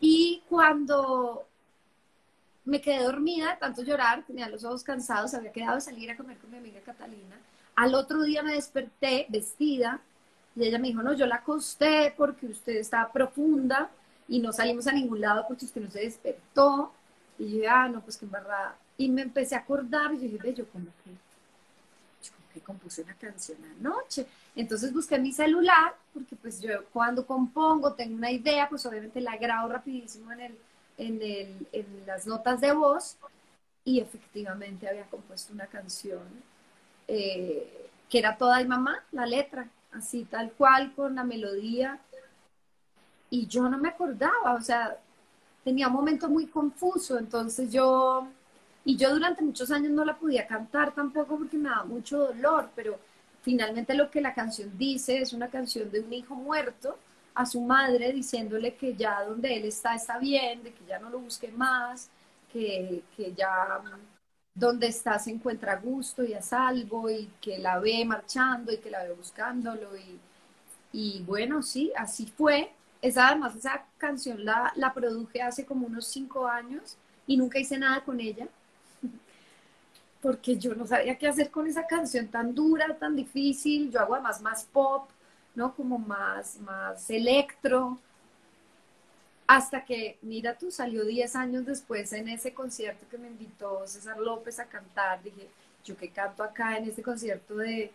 Y 0.00 0.42
cuando 0.48 1.46
me 2.64 2.80
quedé 2.80 3.02
dormida, 3.02 3.58
tanto 3.58 3.82
llorar, 3.82 4.24
tenía 4.26 4.48
los 4.48 4.64
ojos 4.64 4.82
cansados, 4.82 5.34
había 5.34 5.52
quedado 5.52 5.74
de 5.74 5.80
salir 5.82 6.10
a 6.10 6.16
comer 6.16 6.38
con 6.38 6.50
mi 6.50 6.58
amiga 6.58 6.80
Catalina. 6.80 7.36
Al 7.74 7.94
otro 7.94 8.22
día 8.22 8.42
me 8.42 8.54
desperté 8.54 9.26
vestida 9.28 10.00
y 10.56 10.64
ella 10.64 10.78
me 10.78 10.88
dijo, 10.88 11.02
no, 11.02 11.12
yo 11.12 11.26
la 11.26 11.36
acosté 11.36 12.14
porque 12.16 12.46
usted 12.46 12.76
estaba 12.76 13.12
profunda 13.12 13.90
y 14.28 14.40
no 14.40 14.52
salimos 14.52 14.86
a 14.86 14.92
ningún 14.92 15.20
lado 15.20 15.44
porque 15.48 15.64
usted 15.66 15.80
no 15.80 15.90
se 15.90 16.00
despertó 16.00 16.92
y 17.38 17.60
yo, 17.60 17.70
ah, 17.70 17.88
no, 17.88 18.00
pues 18.02 18.16
que 18.16 18.24
en 18.24 18.32
verdad. 18.32 18.74
Y 18.96 19.08
me 19.08 19.22
empecé 19.22 19.54
a 19.54 19.58
acordar 19.60 20.12
y 20.14 20.18
dije, 20.18 20.38
ve, 20.42 20.54
yo 20.54 20.68
como 20.68 20.86
que, 21.04 21.10
yo 22.22 22.32
como 22.36 22.48
que 22.52 22.60
compuse 22.60 23.02
una 23.02 23.14
canción 23.14 23.58
anoche. 23.78 24.26
Entonces 24.56 24.92
busqué 24.92 25.18
mi 25.18 25.32
celular, 25.32 25.94
porque 26.12 26.34
pues 26.36 26.60
yo 26.60 26.84
cuando 26.92 27.24
compongo 27.26 27.94
tengo 27.94 28.16
una 28.16 28.30
idea, 28.32 28.68
pues 28.68 28.84
obviamente 28.86 29.20
la 29.20 29.36
grabo 29.36 29.68
rapidísimo 29.68 30.32
en, 30.32 30.40
el, 30.40 30.58
en, 30.98 31.22
el, 31.22 31.68
en 31.72 31.86
las 32.06 32.26
notas 32.26 32.60
de 32.60 32.72
voz. 32.72 33.16
y 33.84 34.00
efectivamente 34.00 34.88
había 34.88 35.04
compuesto 35.06 35.52
una 35.52 35.66
canción 35.66 36.20
eh, 37.08 37.90
que 38.08 38.18
era 38.18 38.36
toda 38.36 38.58
de 38.58 38.64
mamá, 38.66 39.02
la 39.12 39.26
letra, 39.26 39.68
así 39.92 40.24
tal 40.24 40.52
cual, 40.52 40.94
con 40.94 41.14
la 41.14 41.24
melodía. 41.24 41.98
Y 43.30 43.46
yo 43.46 43.68
no 43.68 43.78
me 43.78 43.88
acordaba, 43.88 44.54
o 44.54 44.60
sea, 44.60 44.96
tenía 45.64 45.88
un 45.88 45.94
momento 45.94 46.28
muy 46.28 46.46
confuso, 46.46 47.18
entonces 47.18 47.70
yo, 47.70 48.26
y 48.84 48.96
yo 48.96 49.12
durante 49.12 49.42
muchos 49.42 49.70
años 49.70 49.90
no 49.92 50.04
la 50.04 50.16
podía 50.16 50.46
cantar 50.46 50.94
tampoco 50.94 51.36
porque 51.36 51.58
me 51.58 51.68
daba 51.68 51.84
mucho 51.84 52.18
dolor, 52.18 52.70
pero 52.74 52.98
finalmente 53.42 53.94
lo 53.94 54.10
que 54.10 54.20
la 54.20 54.32
canción 54.32 54.70
dice 54.78 55.20
es 55.20 55.32
una 55.32 55.48
canción 55.48 55.90
de 55.90 56.00
un 56.00 56.12
hijo 56.12 56.34
muerto 56.34 56.96
a 57.34 57.44
su 57.46 57.60
madre 57.60 58.12
diciéndole 58.12 58.74
que 58.76 58.94
ya 58.96 59.22
donde 59.24 59.56
él 59.56 59.64
está 59.66 59.94
está 59.94 60.18
bien, 60.18 60.62
de 60.62 60.72
que 60.72 60.84
ya 60.86 60.98
no 60.98 61.10
lo 61.10 61.18
busque 61.18 61.48
más, 61.52 62.10
que, 62.52 63.02
que 63.16 63.34
ya 63.34 63.80
donde 64.58 64.88
está 64.88 65.18
se 65.18 65.30
encuentra 65.30 65.72
a 65.74 65.76
gusto 65.76 66.24
y 66.24 66.34
a 66.34 66.42
salvo 66.42 67.08
y 67.10 67.30
que 67.40 67.58
la 67.58 67.78
ve 67.78 68.04
marchando 68.04 68.72
y 68.72 68.78
que 68.78 68.90
la 68.90 69.04
ve 69.04 69.12
buscándolo 69.12 69.96
y, 69.96 70.18
y 70.92 71.22
bueno, 71.24 71.62
sí, 71.62 71.92
así 71.96 72.26
fue. 72.36 72.72
Esa, 73.00 73.28
además, 73.28 73.54
esa 73.54 73.84
canción 73.98 74.44
la, 74.44 74.72
la 74.76 74.92
produje 74.92 75.40
hace 75.42 75.64
como 75.64 75.86
unos 75.86 76.06
cinco 76.08 76.48
años 76.48 76.96
y 77.26 77.36
nunca 77.36 77.58
hice 77.60 77.78
nada 77.78 78.02
con 78.04 78.18
ella 78.20 78.48
porque 80.20 80.56
yo 80.56 80.74
no 80.74 80.86
sabía 80.86 81.16
qué 81.16 81.28
hacer 81.28 81.50
con 81.50 81.66
esa 81.66 81.86
canción 81.86 82.26
tan 82.28 82.54
dura, 82.54 82.96
tan 82.98 83.14
difícil. 83.14 83.90
Yo 83.90 84.00
hago 84.00 84.14
además 84.14 84.42
más 84.42 84.64
pop, 84.64 85.08
¿no? 85.54 85.74
Como 85.74 85.98
más, 85.98 86.58
más 86.60 87.08
electro. 87.10 87.98
Hasta 89.48 89.82
que, 89.82 90.18
mira 90.20 90.58
tú, 90.58 90.70
salió 90.70 91.06
10 91.06 91.34
años 91.34 91.64
después 91.64 92.12
en 92.12 92.28
ese 92.28 92.52
concierto 92.52 93.06
que 93.10 93.16
me 93.16 93.28
invitó 93.28 93.86
César 93.86 94.18
López 94.18 94.60
a 94.60 94.66
cantar. 94.66 95.22
Dije, 95.22 95.48
yo 95.82 95.96
que 95.96 96.10
canto 96.10 96.42
acá 96.42 96.76
en 96.76 96.84
este 96.84 97.02
concierto 97.02 97.56
de, 97.56 97.90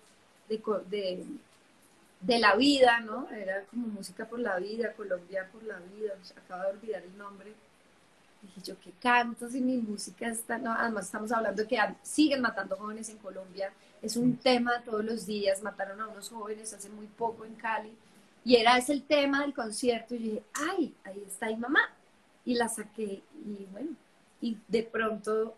de, 0.49 1.25
de, 2.21 2.39
la 2.39 2.55
vida, 2.55 3.01
¿no? 3.01 3.29
Era 3.29 3.61
como 3.65 3.85
música 3.85 4.25
por 4.25 4.39
la 4.39 4.57
vida, 4.57 4.93
Colombia 4.93 5.47
por 5.53 5.61
la 5.63 5.77
vida, 5.77 6.15
acabo 6.43 6.63
de 6.63 6.69
olvidar 6.69 7.03
el 7.03 7.15
nombre. 7.19 7.53
Dije, 8.41 8.61
yo 8.63 8.75
qué 8.83 8.91
canto 8.99 9.47
si 9.47 9.61
mi 9.61 9.77
música 9.77 10.27
está, 10.29 10.57
no, 10.57 10.73
además 10.73 11.05
estamos 11.05 11.31
hablando 11.31 11.61
de 11.61 11.67
que 11.67 11.77
siguen 12.01 12.41
matando 12.41 12.77
jóvenes 12.77 13.09
en 13.09 13.19
Colombia, 13.19 13.71
es 14.01 14.17
un 14.17 14.37
tema 14.37 14.81
todos 14.83 15.05
los 15.05 15.27
días, 15.27 15.61
mataron 15.61 16.01
a 16.01 16.07
unos 16.07 16.29
jóvenes 16.29 16.73
hace 16.73 16.89
muy 16.89 17.05
poco 17.05 17.45
en 17.45 17.53
Cali, 17.53 17.95
y 18.45 18.55
era 18.55 18.77
ese 18.77 18.93
el 18.93 19.03
tema 19.03 19.41
del 19.41 19.53
concierto. 19.53 20.15
Y 20.15 20.19
dije, 20.19 20.43
ay, 20.53 20.93
ahí 21.03 21.23
está 21.25 21.47
mi 21.47 21.57
mamá. 21.57 21.81
Y 22.45 22.55
la 22.55 22.67
saqué 22.67 23.21
y 23.45 23.67
bueno, 23.71 23.91
y 24.41 24.57
de 24.67 24.83
pronto 24.83 25.55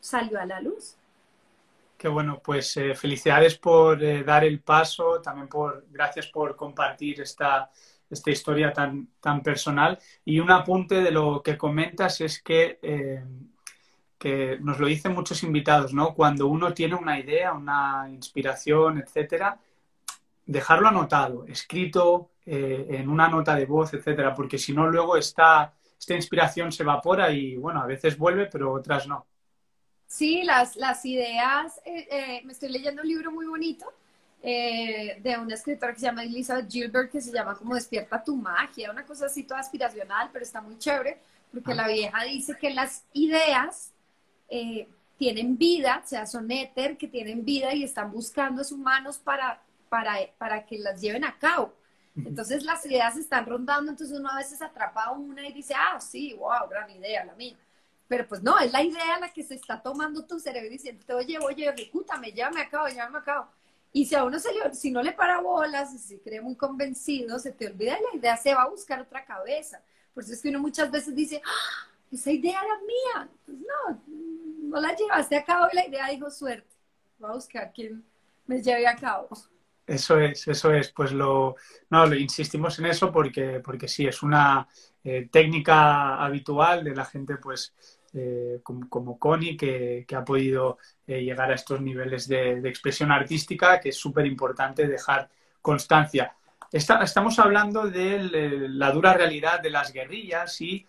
salió 0.00 0.40
a 0.40 0.46
la 0.46 0.60
luz. 0.60 0.96
Qué 1.96 2.06
bueno, 2.06 2.40
pues 2.44 2.76
eh, 2.76 2.94
felicidades 2.94 3.58
por 3.58 4.02
eh, 4.04 4.22
dar 4.22 4.44
el 4.44 4.60
paso, 4.60 5.20
también 5.20 5.48
por, 5.48 5.84
gracias 5.90 6.28
por 6.28 6.54
compartir 6.54 7.20
esta, 7.20 7.70
esta 8.08 8.30
historia 8.30 8.72
tan, 8.72 9.08
tan 9.20 9.42
personal. 9.42 9.98
Y 10.24 10.38
un 10.38 10.50
apunte 10.50 10.96
de 11.02 11.10
lo 11.10 11.42
que 11.42 11.58
comentas 11.58 12.20
es 12.20 12.40
que, 12.40 12.78
eh, 12.82 13.24
que 14.16 14.58
nos 14.60 14.78
lo 14.78 14.86
dicen 14.86 15.12
muchos 15.12 15.42
invitados, 15.42 15.92
¿no? 15.92 16.14
Cuando 16.14 16.46
uno 16.46 16.72
tiene 16.72 16.94
una 16.94 17.18
idea, 17.18 17.52
una 17.52 18.06
inspiración, 18.08 18.98
etcétera, 18.98 19.58
dejarlo 20.48 20.88
anotado, 20.88 21.44
escrito 21.46 22.30
eh, 22.46 22.86
en 22.88 23.10
una 23.10 23.28
nota 23.28 23.54
de 23.54 23.66
voz, 23.66 23.92
etcétera, 23.92 24.34
porque 24.34 24.56
si 24.56 24.72
no, 24.72 24.88
luego 24.88 25.14
esta, 25.14 25.74
esta 25.98 26.14
inspiración 26.14 26.72
se 26.72 26.82
evapora 26.82 27.30
y, 27.30 27.56
bueno, 27.56 27.82
a 27.82 27.86
veces 27.86 28.16
vuelve, 28.16 28.46
pero 28.46 28.72
otras 28.72 29.06
no. 29.06 29.26
Sí, 30.06 30.42
las, 30.44 30.74
las 30.76 31.04
ideas, 31.04 31.78
eh, 31.84 32.08
eh, 32.10 32.40
me 32.46 32.52
estoy 32.52 32.70
leyendo 32.70 33.02
un 33.02 33.08
libro 33.08 33.30
muy 33.30 33.46
bonito 33.46 33.86
de 34.40 35.36
una 35.42 35.54
escritora 35.54 35.92
que 35.92 35.98
se 35.98 36.06
llama 36.06 36.22
Elizabeth 36.22 36.70
Gilbert, 36.70 37.10
que 37.10 37.20
se 37.20 37.32
llama 37.32 37.56
como 37.56 37.74
Despierta 37.74 38.22
tu 38.22 38.36
magia, 38.36 38.90
una 38.90 39.04
cosa 39.04 39.26
así 39.26 39.42
toda 39.42 39.58
aspiracional, 39.60 40.30
pero 40.32 40.44
está 40.44 40.62
muy 40.62 40.78
chévere, 40.78 41.18
porque 41.52 41.74
la 41.74 41.88
vieja 41.88 42.22
dice 42.22 42.56
que 42.56 42.70
las 42.70 43.04
ideas 43.12 43.92
tienen 45.18 45.58
vida, 45.58 46.00
o 46.02 46.08
sea, 46.08 46.24
son 46.24 46.50
éter, 46.52 46.96
que 46.96 47.08
tienen 47.08 47.44
vida 47.44 47.74
y 47.74 47.82
están 47.82 48.12
buscando 48.12 48.62
a 48.62 48.64
sus 48.64 48.78
manos 48.78 49.18
para 49.18 49.60
para, 49.88 50.16
para 50.38 50.64
que 50.64 50.78
las 50.78 51.00
lleven 51.00 51.24
a 51.24 51.38
cabo. 51.38 51.72
Entonces 52.16 52.64
las 52.64 52.84
ideas 52.84 53.16
están 53.16 53.46
rondando, 53.46 53.90
entonces 53.92 54.18
uno 54.18 54.28
a 54.28 54.36
veces 54.36 54.60
atrapa 54.60 55.12
una 55.12 55.46
y 55.46 55.52
dice, 55.52 55.74
ah, 55.76 56.00
sí, 56.00 56.34
wow, 56.34 56.68
gran 56.68 56.90
idea 56.90 57.24
la 57.24 57.34
mía. 57.34 57.56
Pero 58.08 58.26
pues 58.26 58.42
no, 58.42 58.58
es 58.58 58.72
la 58.72 58.82
idea 58.82 59.20
la 59.20 59.32
que 59.32 59.44
se 59.44 59.54
está 59.54 59.80
tomando 59.80 60.24
tu 60.24 60.40
cerebro 60.40 60.70
diciendo, 60.70 61.16
oye, 61.16 61.38
oye, 61.38 61.68
ejecútame, 61.68 62.32
ya 62.32 62.50
me 62.50 62.62
acabo, 62.62 62.88
ya 62.88 63.08
me 63.08 63.18
acabo. 63.18 63.46
Y 63.92 64.06
si 64.06 64.14
a 64.14 64.24
uno 64.24 64.38
se 64.38 64.52
le, 64.52 64.74
si 64.74 64.90
no 64.90 65.02
le 65.02 65.12
para 65.12 65.40
bolas, 65.40 65.92
si 65.92 65.98
se 65.98 66.20
cree 66.20 66.40
muy 66.40 66.56
convencido, 66.56 67.38
se 67.38 67.52
te 67.52 67.66
olvida 67.66 67.98
la 68.12 68.18
idea, 68.18 68.36
se 68.36 68.54
va 68.54 68.62
a 68.62 68.68
buscar 68.68 69.00
otra 69.00 69.24
cabeza. 69.24 69.80
Por 70.14 70.24
eso 70.24 70.32
es 70.32 70.42
que 70.42 70.48
uno 70.48 70.58
muchas 70.58 70.90
veces 70.90 71.14
dice, 71.14 71.40
ah, 71.44 71.88
esa 72.10 72.30
idea 72.30 72.60
era 72.60 72.78
mía. 72.80 73.28
Pues 73.44 73.58
no, 73.58 74.02
no 74.06 74.80
la 74.80 74.94
llevaste 74.94 75.36
a 75.36 75.44
cabo 75.44 75.68
y 75.72 75.76
la 75.76 75.86
idea 75.86 76.08
dijo 76.08 76.30
suerte. 76.30 76.68
Voy 77.18 77.30
a 77.30 77.34
buscar 77.34 77.72
quién 77.72 78.04
me 78.46 78.62
lleve 78.62 78.86
a 78.86 78.96
cabo. 78.96 79.28
Eso 79.88 80.20
es, 80.20 80.46
eso 80.46 80.72
es. 80.72 80.92
Pues 80.92 81.12
lo, 81.12 81.56
no, 81.90 82.06
lo 82.06 82.14
insistimos 82.14 82.78
en 82.78 82.86
eso 82.86 83.10
porque, 83.10 83.60
porque 83.64 83.88
sí, 83.88 84.06
es 84.06 84.22
una 84.22 84.68
eh, 85.02 85.28
técnica 85.32 86.22
habitual 86.22 86.84
de 86.84 86.94
la 86.94 87.06
gente, 87.06 87.36
pues, 87.38 87.74
eh, 88.12 88.60
como, 88.62 89.18
Connie, 89.18 89.56
que, 89.56 90.04
ha 90.14 90.24
podido 90.24 90.76
eh, 91.06 91.22
llegar 91.22 91.50
a 91.50 91.54
estos 91.54 91.80
niveles 91.80 92.28
de, 92.28 92.58
expresión 92.68 93.10
artística, 93.10 93.80
que 93.80 93.88
es 93.88 93.96
súper 93.96 94.26
importante 94.26 94.86
dejar 94.86 95.30
constancia. 95.62 96.34
estamos 96.70 97.38
hablando 97.38 97.88
de 97.88 98.68
la 98.68 98.90
dura 98.92 99.14
realidad 99.14 99.60
de 99.60 99.70
las 99.70 99.92
guerrillas 99.92 100.60
y 100.60 100.86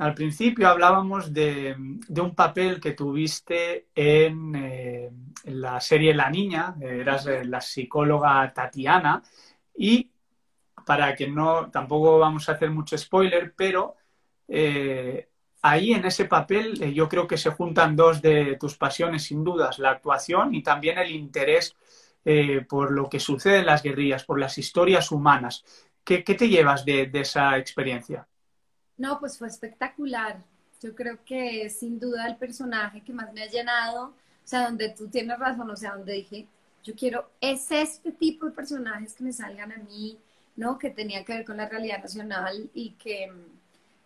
al 0.00 0.14
principio 0.14 0.66
hablábamos 0.66 1.30
de, 1.30 1.76
un 1.76 2.34
papel 2.34 2.80
que 2.80 2.92
tuviste 2.92 3.88
en, 3.94 4.54
eh, 4.54 5.10
la 5.44 5.78
serie 5.78 6.14
La 6.14 6.30
Niña, 6.30 6.74
eras 6.80 7.26
la 7.26 7.60
psicóloga 7.60 8.50
Tatiana, 8.54 9.22
y 9.76 10.10
para 10.86 11.14
que 11.14 11.28
no, 11.28 11.70
tampoco 11.70 12.18
vamos 12.18 12.48
a 12.48 12.52
hacer 12.52 12.70
mucho 12.70 12.96
spoiler, 12.96 13.52
pero 13.54 13.96
eh, 14.48 15.28
ahí 15.60 15.92
en 15.92 16.06
ese 16.06 16.24
papel 16.24 16.82
eh, 16.82 16.94
yo 16.94 17.06
creo 17.06 17.26
que 17.26 17.36
se 17.36 17.50
juntan 17.50 17.94
dos 17.94 18.22
de 18.22 18.56
tus 18.58 18.78
pasiones, 18.78 19.24
sin 19.24 19.44
dudas, 19.44 19.78
la 19.78 19.90
actuación 19.90 20.54
y 20.54 20.62
también 20.62 20.96
el 20.98 21.10
interés 21.10 21.76
por 22.68 22.92
lo 22.92 23.08
que 23.08 23.18
sucede 23.18 23.60
en 23.60 23.66
las 23.66 23.82
guerrillas, 23.82 24.24
por 24.24 24.38
las 24.38 24.56
historias 24.58 25.10
humanas. 25.10 25.64
¿Qué, 26.04 26.22
te 26.22 26.48
llevas 26.48 26.84
de 26.84 27.10
esa 27.14 27.56
experiencia? 27.56 28.28
No, 29.00 29.18
pues 29.18 29.38
fue 29.38 29.48
espectacular. 29.48 30.42
Yo 30.82 30.94
creo 30.94 31.24
que 31.24 31.62
es 31.62 31.78
sin 31.78 31.98
duda 31.98 32.26
el 32.28 32.36
personaje 32.36 33.00
que 33.00 33.14
más 33.14 33.32
me 33.32 33.42
ha 33.42 33.46
llenado. 33.46 34.08
O 34.08 34.14
sea, 34.44 34.64
donde 34.66 34.90
tú 34.90 35.08
tienes 35.08 35.38
razón, 35.38 35.70
o 35.70 35.76
sea, 35.76 35.96
donde 35.96 36.12
dije, 36.12 36.46
yo 36.84 36.94
quiero, 36.94 37.30
es 37.40 37.70
este 37.70 38.12
tipo 38.12 38.44
de 38.44 38.52
personajes 38.52 39.14
que 39.14 39.24
me 39.24 39.32
salgan 39.32 39.72
a 39.72 39.78
mí, 39.78 40.18
¿no? 40.54 40.78
Que 40.78 40.90
tenía 40.90 41.24
que 41.24 41.32
ver 41.32 41.46
con 41.46 41.56
la 41.56 41.66
realidad 41.66 42.02
nacional 42.02 42.68
y 42.74 42.90
que, 42.92 43.32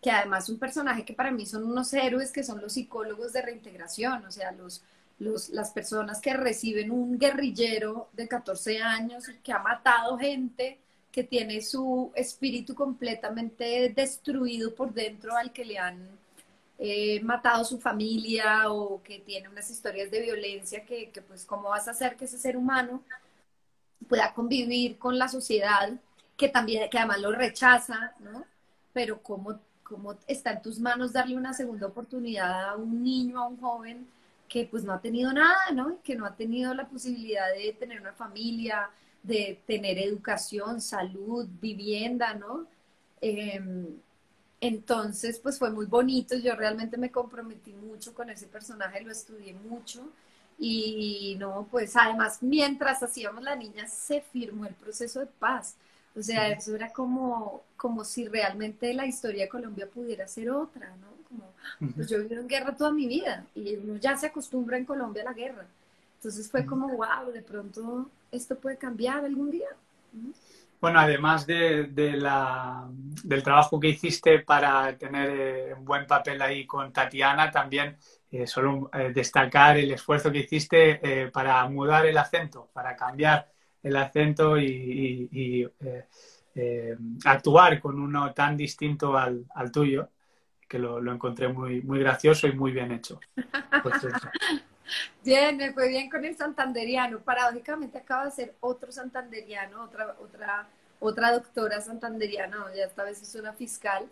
que 0.01 0.11
además 0.13 0.49
un 0.49 0.61
personaje 0.61 1.05
que 1.05 1.13
para 1.13 1.33
mí 1.33 1.45
son 1.45 1.65
unos 1.65 1.93
héroes 1.93 2.31
que 2.31 2.45
son 2.45 2.61
los 2.61 2.75
psicólogos 2.75 3.33
de 3.33 3.43
reintegración, 3.43 4.25
o 4.25 4.31
sea, 4.31 4.53
los, 4.53 4.85
los, 5.19 5.49
las 5.49 5.73
personas 5.73 6.21
que 6.21 6.35
reciben 6.35 6.93
un 6.93 7.19
guerrillero 7.19 8.11
de 8.13 8.29
14 8.29 8.81
años 8.81 9.25
que 9.43 9.53
ha 9.53 9.59
matado 9.59 10.17
gente 10.19 10.79
que 11.14 11.23
tiene 11.23 11.62
su 11.62 12.11
espíritu 12.16 12.75
completamente 12.75 13.92
destruido 13.94 14.75
por 14.75 14.92
dentro 14.92 15.37
al 15.37 15.52
que 15.52 15.64
le 15.64 15.78
han 15.78 16.09
eh, 16.76 17.21
matado 17.23 17.64
su 17.64 17.78
familia 17.78 18.68
o 18.73 19.00
que 19.00 19.21
tiene 19.21 19.49
unas 19.49 19.71
historias 19.71 20.11
de 20.11 20.23
violencia 20.23 20.85
que, 20.85 21.12
pues 21.28 21.44
cómo 21.44 21.68
vas 21.68 21.87
a 21.87 21.92
hacer 21.92 22.16
que 22.16 22.25
ese 22.25 22.37
ser 22.37 22.56
humano 22.56 23.00
pueda 24.09 24.35
convivir 24.35 24.99
con 24.99 25.16
la 25.16 25.28
sociedad 25.28 25.92
que 26.37 26.49
también, 26.49 26.90
que 26.90 26.99
además 26.99 27.21
lo 27.21 27.30
rechaza, 27.30 28.12
¿no? 28.18 28.44
Pero 28.92 29.23
cómo, 29.23 29.61
cómo 29.85 30.16
está 30.26 30.50
en 30.50 30.62
tus 30.62 30.80
manos 30.80 31.12
darle 31.12 31.37
una 31.37 31.54
segunda 31.54 31.87
oportunidad 31.87 32.71
a 32.71 32.75
un 32.75 33.04
niño, 33.04 33.38
a 33.38 33.47
un 33.47 33.61
joven 33.61 34.04
que 34.49 34.66
pues 34.68 34.83
no 34.83 34.92
ha 34.92 35.00
tenido 35.00 35.33
nada, 35.33 35.71
¿no? 35.73 35.99
que 36.02 36.16
no 36.16 36.26
ha 36.26 36.35
tenido 36.35 36.75
la 36.75 36.88
posibilidad 36.88 37.47
de 37.56 37.73
tener 37.73 38.00
una 38.00 38.12
familia, 38.12 38.90
de 39.25 39.61
tener 39.66 39.99
educación, 39.99 40.81
salud, 40.81 41.49
vivienda, 41.61 42.35
¿no? 42.35 42.66
Em, 43.21 43.87
entonces, 44.61 45.38
pues 45.40 45.59
fue 45.59 45.71
muy 45.71 45.87
bonito, 45.87 46.37
yo 46.37 46.54
realmente 46.54 46.97
me 46.97 47.11
comprometí 47.11 47.73
mucho 47.75 48.14
con 48.14 48.31
ese 48.31 48.47
personaje, 48.47 49.02
lo 49.02 49.12
estudié 49.12 49.54
mucho 49.54 50.09
y 50.59 51.37
no, 51.38 51.66
pues 51.71 51.97
además 51.97 52.38
mientras 52.43 53.02
hacíamos 53.02 53.43
la 53.43 53.57
niña 53.57 53.87
se 53.88 54.21
firmó 54.23 54.66
el 54.66 54.75
proceso 54.75 55.21
de 55.21 55.26
paz. 55.26 55.76
O 56.16 56.23
sea, 56.23 56.49
eso 56.49 56.75
era 56.76 56.93
como, 56.93 57.64
como 57.76 58.04
si 58.04 58.28
realmente 58.28 58.95
la 58.95 59.07
historia 59.07 59.45
de 59.45 59.49
Colombia 59.49 59.88
pudiera 59.90 60.28
ser 60.28 60.50
otra, 60.50 60.88
¿no? 60.97 61.09
Como, 61.28 61.52
pues 61.97 62.09
yo 62.09 62.19
viví 62.21 62.35
en 62.35 62.49
guerra 62.49 62.76
toda 62.76 62.93
mi 62.93 63.07
vida 63.09 63.45
y 63.54 63.76
uno 63.76 63.97
ya 63.97 64.16
se 64.16 64.26
acostumbra 64.26 64.76
en 64.78 64.85
Colombia 64.85 65.23
a 65.23 65.26
la 65.26 65.33
guerra. 65.33 65.66
Entonces 66.25 66.50
fue 66.50 66.64
como, 66.64 66.88
wow, 66.88 67.31
de 67.35 67.43
pronto 67.43 68.11
esto 68.33 68.59
puede 68.59 68.78
cambiar 68.78 69.26
algún 69.26 69.50
día. 69.50 69.69
Bueno, 70.81 70.99
además 70.99 71.47
de, 71.47 71.87
la, 72.16 72.88
del 73.23 73.43
trabajo 73.43 73.78
que 73.78 73.88
hiciste 73.88 74.38
para 74.38 74.97
tener 74.97 75.28
eh, 75.28 75.75
un 75.75 75.85
buen 75.85 76.07
papel 76.07 76.40
ahí 76.40 76.64
con 76.64 76.90
Tatiana, 76.95 77.50
también 77.50 77.99
eh, 78.31 78.47
solo 78.47 78.88
eh, 78.95 79.12
destacar 79.14 79.76
el 79.76 79.90
esfuerzo 79.90 80.33
que 80.33 80.38
hiciste 80.38 81.31
para 81.31 81.69
mudar 81.69 82.07
el 82.07 82.16
acento, 82.16 82.71
para 82.73 82.97
cambiar 82.97 83.47
el 83.83 83.95
acento 83.95 84.59
y, 84.59 85.69
actuar 87.26 87.81
con 87.81 88.00
uno 88.00 88.33
tan 88.33 88.57
distinto 88.57 89.14
al, 89.19 89.45
tuyo, 89.71 90.09
que 90.66 90.78
lo, 90.78 91.12
encontré 91.12 91.49
muy, 91.49 91.83
muy 91.83 91.99
gracioso 91.99 92.47
y 92.47 92.52
muy 92.52 92.73
bien 92.73 92.93
hecho. 92.93 93.21
Pues 93.83 93.97
bien, 95.25 95.57
me 95.57 95.73
fue 95.73 95.88
bien 95.88 96.11
con 96.11 96.25
el 96.25 96.37
santanderiano. 96.37 97.21
Paradójicamente 97.21 97.99
acaba 97.99 98.26
de 98.26 98.31
ser 98.31 98.55
otro 98.61 98.93
santanderiano, 98.93 99.83
otra, 99.83 100.17
otra, 100.21 100.69
otra 101.00 101.33
doctora 101.33 101.81
santanderiana, 101.81 102.67
ya 102.75 102.85
esta 102.85 103.05
vez 103.05 103.23
es 103.23 103.35
una 103.35 103.53
fiscal. 103.53 104.07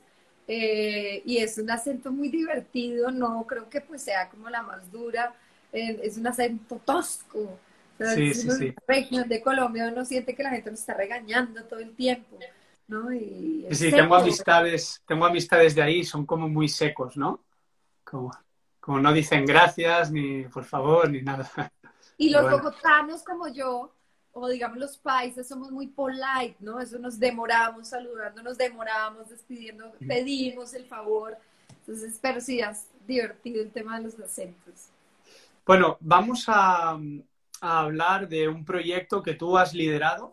Eh, 0.49 1.23
y 1.25 1.39
es 1.39 1.57
un 1.59 1.71
acento 1.71 2.11
muy 2.11 2.29
divertido, 2.29 3.11
no 3.11 3.47
creo 3.47 3.71
que 3.71 3.81
pues 3.81 4.03
sea 4.03 4.29
como 4.29 4.51
la 4.51 4.63
más 4.63 4.91
dura, 4.91 5.33
eh, 5.73 6.01
es 6.03 6.17
un 6.17 6.27
acento 6.27 6.81
tosco. 6.85 7.59
sí, 7.99 8.35
sí, 8.35 8.51
sí. 8.51 8.75
región 8.89 9.29
de 9.29 9.41
Colombia 9.41 9.89
uno 9.93 10.05
siente 10.05 10.35
que 10.35 10.43
la 10.43 10.51
gente 10.51 10.71
nos 10.71 10.81
está 10.81 10.95
regañando 10.95 11.63
todo 11.65 11.79
el 11.79 11.95
tiempo. 11.95 12.39
¿no? 12.89 13.13
Y 13.13 13.67
sí, 13.71 13.91
tengo 13.91 14.15
amistades, 14.15 15.01
tengo 15.07 15.25
amistades 15.25 15.75
de 15.75 15.83
ahí, 15.83 16.05
son 16.05 16.27
como 16.27 16.49
muy 16.49 16.69
secos, 16.69 17.17
¿no? 17.17 17.45
Como 18.05 18.31
como 18.83 18.99
no 18.99 19.13
dicen 19.13 19.47
gracias, 19.47 20.11
ni 20.11 20.43
por 20.43 20.65
favor, 20.65 21.09
ni 21.09 21.23
nada. 21.23 21.49
Y 22.19 22.31
los 22.31 22.51
bogotanos 22.51 23.23
como 23.23 23.47
yo, 23.47 23.93
o 24.33 24.49
digamos 24.49 24.77
los 24.77 24.99
países, 24.99 25.47
somos 25.47 25.71
muy 25.71 25.87
polite, 25.87 26.57
¿no? 26.59 26.81
Eso 26.81 26.99
nos 26.99 27.19
demoramos 27.19 27.89
saludando, 27.89 28.43
nos 28.43 28.59
demoramos 28.59 29.29
despidiendo, 29.29 29.93
pedimos 30.07 30.75
el 30.75 30.85
favor. 30.85 31.37
Entonces, 31.71 32.19
pero 32.21 32.41
sí, 32.41 32.59
es 32.59 32.89
divertido 33.07 33.63
el 33.63 33.71
tema 33.71 33.99
de 33.99 34.05
los 34.05 34.19
acentos. 34.19 34.89
Bueno, 35.65 35.97
vamos 36.01 36.45
a, 36.49 36.99
hablar 37.61 38.29
de 38.29 38.49
un 38.49 38.65
proyecto 38.65 39.23
que 39.23 39.35
tú 39.35 39.57
has 39.57 39.75
liderado. 39.75 40.33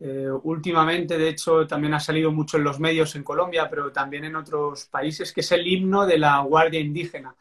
Eh, 0.00 0.28
últimamente, 0.42 1.16
de 1.16 1.28
hecho, 1.28 1.64
también 1.68 1.94
ha 1.94 2.00
salido 2.00 2.32
mucho 2.32 2.56
en 2.56 2.64
los 2.64 2.80
medios 2.80 3.14
en 3.14 3.22
Colombia, 3.22 3.70
pero 3.70 3.92
también 3.92 4.24
en 4.24 4.34
otros 4.34 4.86
países, 4.86 5.32
que 5.32 5.42
es 5.42 5.52
el 5.52 5.64
himno 5.64 6.06
de 6.06 6.18
la 6.18 6.40
Guardia 6.40 6.80
Indígena. 6.80 7.36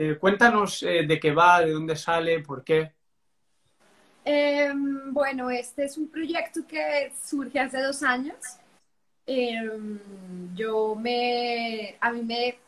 Eh, 0.00 0.16
cuéntanos 0.16 0.84
eh, 0.84 1.04
de 1.04 1.18
qué 1.18 1.32
va, 1.32 1.60
de 1.60 1.72
dónde 1.72 1.96
sale, 1.96 2.38
por 2.38 2.62
qué. 2.62 2.92
Em, 4.24 5.12
bueno, 5.12 5.50
este 5.50 5.86
es 5.86 5.98
un 5.98 6.08
proyecto 6.08 6.60
que 6.68 7.12
surge 7.20 7.58
hace 7.58 7.82
dos 7.82 8.04
años. 8.04 8.36
Em, 9.26 9.98
yo 10.54 10.94
me, 10.94 11.96
a 12.00 12.12
mí 12.12 12.22
me, 12.22 12.58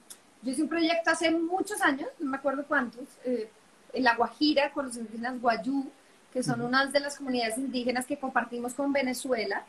yo 0.42 0.50
hice 0.50 0.62
un 0.62 0.68
proyecto 0.68 1.10
hace 1.10 1.30
muchos 1.30 1.80
años, 1.80 2.08
no 2.18 2.30
me 2.30 2.36
acuerdo 2.36 2.64
cuántos, 2.66 3.04
eh, 3.24 3.48
en 3.92 4.02
La 4.02 4.16
Guajira 4.16 4.72
con 4.72 4.86
los 4.86 4.96
indígenas 4.96 5.40
Guayú, 5.40 5.88
que 6.32 6.42
son 6.42 6.62
unas 6.62 6.92
de 6.92 6.98
las 6.98 7.16
comunidades 7.16 7.58
indígenas 7.58 8.06
que 8.06 8.18
compartimos 8.18 8.74
con 8.74 8.92
Venezuela 8.92 9.64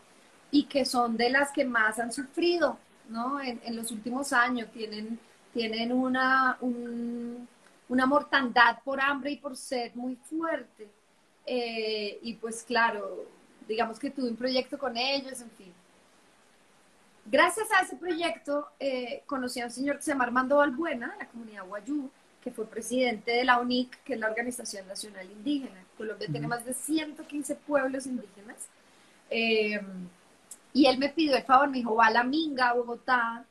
y 0.50 0.64
que 0.64 0.84
son 0.84 1.16
de 1.16 1.30
las 1.30 1.52
que 1.52 1.64
más 1.66 2.00
han 2.00 2.12
sufrido, 2.12 2.80
¿no? 3.10 3.40
En, 3.40 3.62
en 3.64 3.76
los 3.76 3.92
últimos 3.92 4.34
años 4.34 4.68
tienen 4.72 5.20
tienen 5.54 5.92
una, 5.92 6.58
una 7.92 8.06
mortandad 8.06 8.78
por 8.86 9.02
hambre 9.02 9.32
y 9.32 9.36
por 9.36 9.58
sed 9.58 9.94
muy 9.96 10.16
fuerte. 10.16 10.88
Eh, 11.46 12.20
y 12.22 12.36
pues 12.36 12.64
claro, 12.64 13.26
digamos 13.68 14.00
que 14.00 14.10
tuve 14.10 14.30
un 14.30 14.38
proyecto 14.38 14.78
con 14.78 14.96
ellos, 14.96 15.42
en 15.42 15.52
fin. 15.52 15.74
Gracias 17.26 17.68
a 17.74 17.84
ese 17.84 17.98
proyecto 17.98 18.70
eh, 18.80 19.24
conocí 19.26 19.60
a 19.60 19.66
un 19.66 19.72
señor 19.72 19.98
que 19.98 20.04
se 20.04 20.12
llama 20.12 20.24
Armando 20.24 20.56
Balbuena, 20.56 21.12
de 21.12 21.18
la 21.18 21.28
comunidad 21.28 21.68
Guayú, 21.68 22.10
que 22.42 22.50
fue 22.50 22.66
presidente 22.66 23.32
de 23.32 23.44
la 23.44 23.60
UNIC, 23.60 24.02
que 24.06 24.14
es 24.14 24.20
la 24.22 24.30
Organización 24.30 24.88
Nacional 24.88 25.30
Indígena. 25.30 25.84
Colombia 25.98 26.30
tiene 26.32 26.48
más 26.48 26.64
de 26.64 26.74
115 26.74 27.56
pueblos 27.56 28.06
indígenas. 28.06 28.70
Eh, 29.30 29.82
y 30.72 30.86
él 30.86 30.98
me 30.98 31.10
pidió 31.10 31.36
el 31.36 31.44
favor, 31.44 31.70
me 31.70 31.80
dijo, 31.80 31.94
va 31.94 32.06
a 32.06 32.12
la 32.12 32.24
Minga, 32.24 32.70
a 32.70 32.74
Bogotá, 32.74 33.46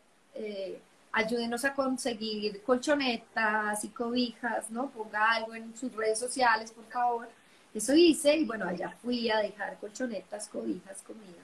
ayúdenos 1.13 1.65
a 1.65 1.75
conseguir 1.75 2.63
colchonetas 2.63 3.85
y 3.85 3.89
cobijas, 3.89 4.71
¿no? 4.71 4.91
Ponga 4.91 5.33
algo 5.33 5.55
en 5.55 5.77
sus 5.77 5.95
redes 5.95 6.19
sociales, 6.19 6.73
por 6.73 6.85
favor. 6.87 7.29
Eso 7.75 7.95
hice 7.95 8.37
y 8.37 8.45
bueno, 8.45 8.67
allá 8.67 8.97
fui 9.03 9.31
a 9.31 9.39
dejar 9.39 9.79
colchonetas, 9.79 10.49
cobijas, 10.49 11.03
comida. 11.03 11.43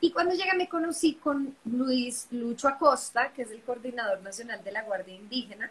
Y 0.00 0.12
cuando 0.12 0.34
llegué 0.34 0.54
me 0.54 0.68
conocí 0.68 1.14
con 1.14 1.56
Luis 1.64 2.28
Lucho 2.30 2.68
Acosta, 2.68 3.32
que 3.32 3.42
es 3.42 3.50
el 3.50 3.62
coordinador 3.62 4.22
nacional 4.22 4.62
de 4.62 4.72
la 4.72 4.82
Guardia 4.82 5.14
Indígena. 5.14 5.70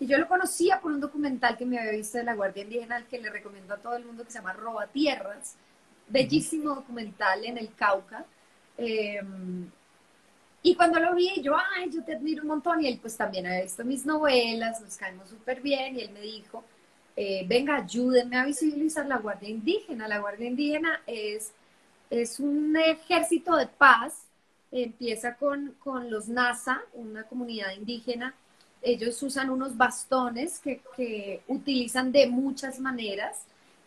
Y 0.00 0.06
yo 0.06 0.18
lo 0.18 0.28
conocía 0.28 0.80
por 0.80 0.92
un 0.92 1.00
documental 1.00 1.56
que 1.56 1.66
me 1.66 1.78
había 1.78 1.92
visto 1.92 2.18
de 2.18 2.24
la 2.24 2.34
Guardia 2.34 2.64
Indígena, 2.64 2.96
al 2.96 3.06
que 3.06 3.20
le 3.20 3.30
recomiendo 3.30 3.74
a 3.74 3.78
todo 3.78 3.96
el 3.96 4.04
mundo, 4.04 4.24
que 4.24 4.30
se 4.30 4.38
llama 4.38 4.52
Roba 4.52 4.86
Tierras. 4.86 5.54
Bellísimo 6.08 6.74
documental 6.74 7.44
en 7.44 7.58
el 7.58 7.74
Cauca. 7.74 8.24
Eh, 8.76 9.20
y 10.62 10.74
cuando 10.74 10.98
lo 10.98 11.14
vi, 11.14 11.40
yo, 11.40 11.56
ay, 11.56 11.90
yo 11.90 12.02
te 12.02 12.14
admiro 12.14 12.42
un 12.42 12.48
montón. 12.48 12.82
Y 12.82 12.88
él 12.88 12.98
pues 13.00 13.16
también 13.16 13.46
había 13.46 13.62
visto 13.62 13.84
mis 13.84 14.04
novelas, 14.04 14.80
nos 14.80 14.96
caemos 14.96 15.28
súper 15.28 15.60
bien. 15.60 15.96
Y 15.96 16.00
él 16.02 16.10
me 16.10 16.20
dijo, 16.20 16.64
eh, 17.16 17.44
venga, 17.46 17.76
ayúdenme 17.76 18.36
a 18.36 18.44
visibilizar 18.44 19.06
la 19.06 19.18
Guardia 19.18 19.48
Indígena. 19.48 20.08
La 20.08 20.18
Guardia 20.18 20.48
Indígena 20.48 21.02
es, 21.06 21.52
es 22.10 22.40
un 22.40 22.76
ejército 22.76 23.56
de 23.56 23.66
paz. 23.66 24.24
Empieza 24.70 25.34
con, 25.36 25.74
con 25.78 26.10
los 26.10 26.28
NASA, 26.28 26.82
una 26.94 27.22
comunidad 27.24 27.72
indígena. 27.72 28.34
Ellos 28.82 29.22
usan 29.22 29.50
unos 29.50 29.76
bastones 29.76 30.58
que, 30.58 30.82
que 30.96 31.42
utilizan 31.48 32.12
de 32.12 32.26
muchas 32.26 32.78
maneras. 32.80 33.38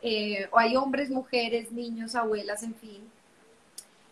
Eh, 0.02 0.50
hay 0.54 0.76
hombres, 0.76 1.10
mujeres, 1.10 1.72
niños, 1.72 2.16
abuelas, 2.16 2.64
en 2.64 2.74
fin 2.76 3.12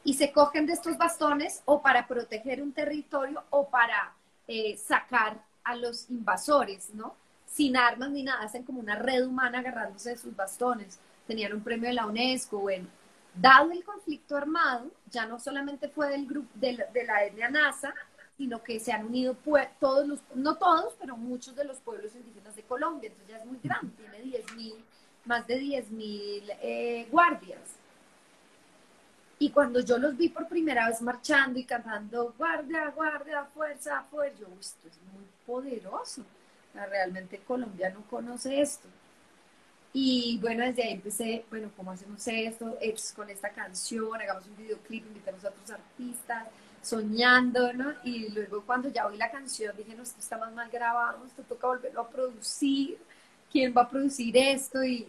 y 0.10 0.16
se 0.16 0.32
cogen 0.32 0.66
de 0.66 0.74
estos 0.74 0.98
bastones 0.98 1.62
o 1.66 1.84
para 1.84 2.08
proteger 2.08 2.64
un 2.64 2.72
territorio 2.72 3.44
o 3.52 3.70
para 3.70 4.16
eh, 4.48 4.76
sacar 4.76 5.40
a 5.64 5.76
los 5.76 6.10
invasores, 6.10 6.90
¿no? 6.96 7.14
Sin 7.46 7.78
armas 7.78 8.10
ni 8.10 8.24
nada, 8.24 8.42
hacen 8.42 8.64
como 8.64 8.80
una 8.80 8.96
red 8.96 9.24
humana 9.24 9.60
agarrándose 9.60 10.10
de 10.10 10.18
sus 10.18 10.36
bastones. 10.36 10.98
Tenían 11.28 11.54
un 11.54 11.62
premio 11.62 11.90
de 11.90 11.94
la 11.94 12.08
UNESCO, 12.08 12.58
bueno. 12.58 12.88
Dado 13.36 13.72
el 13.72 13.84
conflicto 13.84 14.36
armado, 14.36 14.90
ya 15.12 15.28
no 15.28 15.40
solamente 15.40 15.90
fue 15.90 16.10
del 16.10 16.26
grupo 16.26 16.50
de 16.56 16.74
la, 17.06 17.24
etnia 17.24 17.52
NASA, 17.52 17.94
sino 18.36 18.64
que 18.64 18.80
se 18.80 18.92
han 18.92 19.06
unido 19.06 19.38
todos 19.80 20.08
los, 20.08 20.22
no 20.34 20.56
todos, 20.56 20.96
pero 21.00 21.18
muchos 21.18 21.56
de 21.56 21.66
los 21.66 21.78
pueblos 21.82 22.16
indígenas 22.16 22.56
de 22.56 22.64
Colombia. 22.64 23.10
Entonces 23.10 23.30
ya 23.30 23.38
es 23.38 23.46
muy 23.46 23.60
grande, 23.62 23.94
tiene 23.96 24.24
10.000, 24.24 24.74
más 25.26 25.46
de 25.46 25.62
10.000 25.62 26.58
eh, 26.64 27.08
guardias. 27.12 27.79
Y 29.42 29.52
cuando 29.52 29.80
yo 29.80 29.98
los 29.98 30.18
vi 30.18 30.28
por 30.28 30.48
primera 30.50 30.90
vez 30.90 31.02
marchando 31.02 31.58
y 31.58 31.64
cantando, 31.64 32.34
guardia, 32.38 32.90
guardia, 32.90 33.46
fuerza, 33.46 34.04
fuerza, 34.12 34.38
yo, 34.38 34.48
esto 34.60 34.88
es 34.90 34.98
muy 35.14 35.26
poderoso. 35.46 36.24
realmente 36.74 37.40
Colombia 37.40 37.90
no 37.90 38.02
conoce 38.10 38.60
esto. 38.62 38.88
Y 39.94 40.38
bueno, 40.42 40.66
desde 40.66 40.84
ahí 40.84 40.94
empecé, 40.94 41.46
bueno, 41.50 41.72
¿cómo 41.76 41.92
hacemos 41.92 42.28
esto? 42.28 42.78
Es 42.82 43.14
con 43.14 43.30
esta 43.30 43.50
canción, 43.50 44.22
hagamos 44.22 44.46
un 44.48 44.58
videoclip, 44.58 45.06
invitamos 45.08 45.44
a 45.46 45.50
otros 45.50 45.72
artistas, 45.72 46.48
soñando, 46.82 47.74
¿no? 47.74 47.94
Y 48.04 48.30
luego 48.30 48.62
cuando 48.66 48.90
ya 48.90 49.08
oí 49.08 49.18
la 49.18 49.32
canción 49.32 49.76
dije, 49.76 49.96
no, 49.96 50.04
esto 50.04 50.20
está 50.20 50.38
más 50.38 50.54
mal 50.54 50.70
grabado, 50.70 51.26
esto 51.26 51.44
toca 51.44 51.68
volverlo 51.68 52.02
a 52.02 52.10
producir, 52.10 52.98
¿quién 53.52 53.74
va 53.76 53.84
a 53.84 53.90
producir 53.90 54.36
esto? 54.38 54.84
Y 54.84 55.08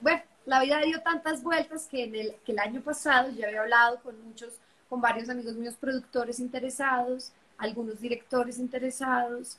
bueno, 0.00 0.22
la 0.44 0.60
vida 0.60 0.80
dio 0.80 1.00
tantas 1.02 1.42
vueltas 1.42 1.86
que, 1.86 2.04
el 2.46 2.58
año 2.58 2.80
pasado 2.80 3.30
ya 3.30 3.46
había 3.46 3.62
hablado 3.62 4.00
con 4.02 4.20
muchos, 4.24 4.52
con 4.88 5.00
varios 5.00 5.28
amigos 5.28 5.54
míos 5.54 5.76
productores 5.78 6.40
interesados, 6.40 7.32
algunos 7.58 8.00
directores 8.00 8.58
interesados, 8.58 9.58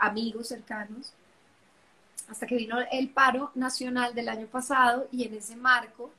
amigos 0.00 0.48
cercanos, 0.48 1.12
hasta 2.28 2.46
que 2.46 2.56
vino 2.56 2.78
el 2.90 3.10
paro 3.10 3.50
nacional 3.54 4.14
del 4.14 4.28
año 4.28 4.46
pasado 4.46 5.08
y 5.12 5.24
en 5.24 5.34
ese 5.34 5.56
marco 5.56 6.10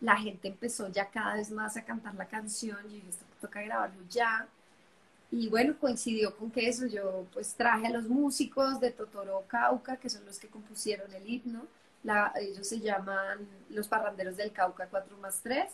la 0.00 0.16
gente 0.16 0.48
empezó 0.48 0.88
ya 0.88 1.08
cada 1.08 1.34
vez 1.34 1.50
más 1.50 1.76
a 1.76 1.84
cantar 1.84 2.14
la 2.16 2.26
canción 2.26 2.78
y 2.90 2.94
dije, 2.94 3.10
esto 3.10 3.24
toca 3.40 3.62
grabarlo 3.62 4.02
ya. 4.10 4.48
Y 5.30 5.48
bueno, 5.48 5.74
coincidió 5.80 6.36
con 6.36 6.50
que 6.50 6.68
eso, 6.68 6.86
yo 6.86 7.26
pues 7.32 7.54
traje 7.54 7.86
a 7.86 7.90
los 7.90 8.08
músicos 8.08 8.80
de 8.80 8.90
Totoro 8.90 9.44
Cauca, 9.46 9.96
que 9.96 10.10
son 10.10 10.26
los 10.26 10.38
que 10.38 10.48
compusieron 10.48 11.10
el 11.14 11.26
himno, 11.26 11.66
ellos 12.40 12.66
se 12.66 12.80
llaman 12.80 13.46
los 13.70 13.88
parranderos 13.88 14.36
del 14.36 14.52
Cauca 14.52 14.86
4 14.88 15.16
más 15.18 15.40
3. 15.42 15.72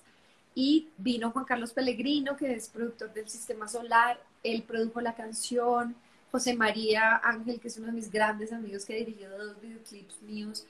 y 0.54 0.88
vino 0.98 1.30
Juan 1.30 1.44
Carlos 1.44 1.72
Pellegrino, 1.72 2.36
que 2.36 2.52
es 2.54 2.68
productor 2.68 3.12
del 3.12 3.28
Sistema 3.28 3.68
Solar, 3.68 4.20
él 4.42 4.62
produjo 4.62 5.00
la 5.00 5.14
canción, 5.14 5.94
José 6.30 6.54
María 6.54 7.20
Ángel, 7.22 7.60
que 7.60 7.68
es 7.68 7.78
uno 7.78 7.86
de 7.86 7.92
mis 7.92 8.10
grandes 8.10 8.52
amigos 8.52 8.84
que 8.84 8.96
dirigió 8.96 9.30
dos 9.30 9.60
videoclips 9.60 10.22
míos, 10.22 10.66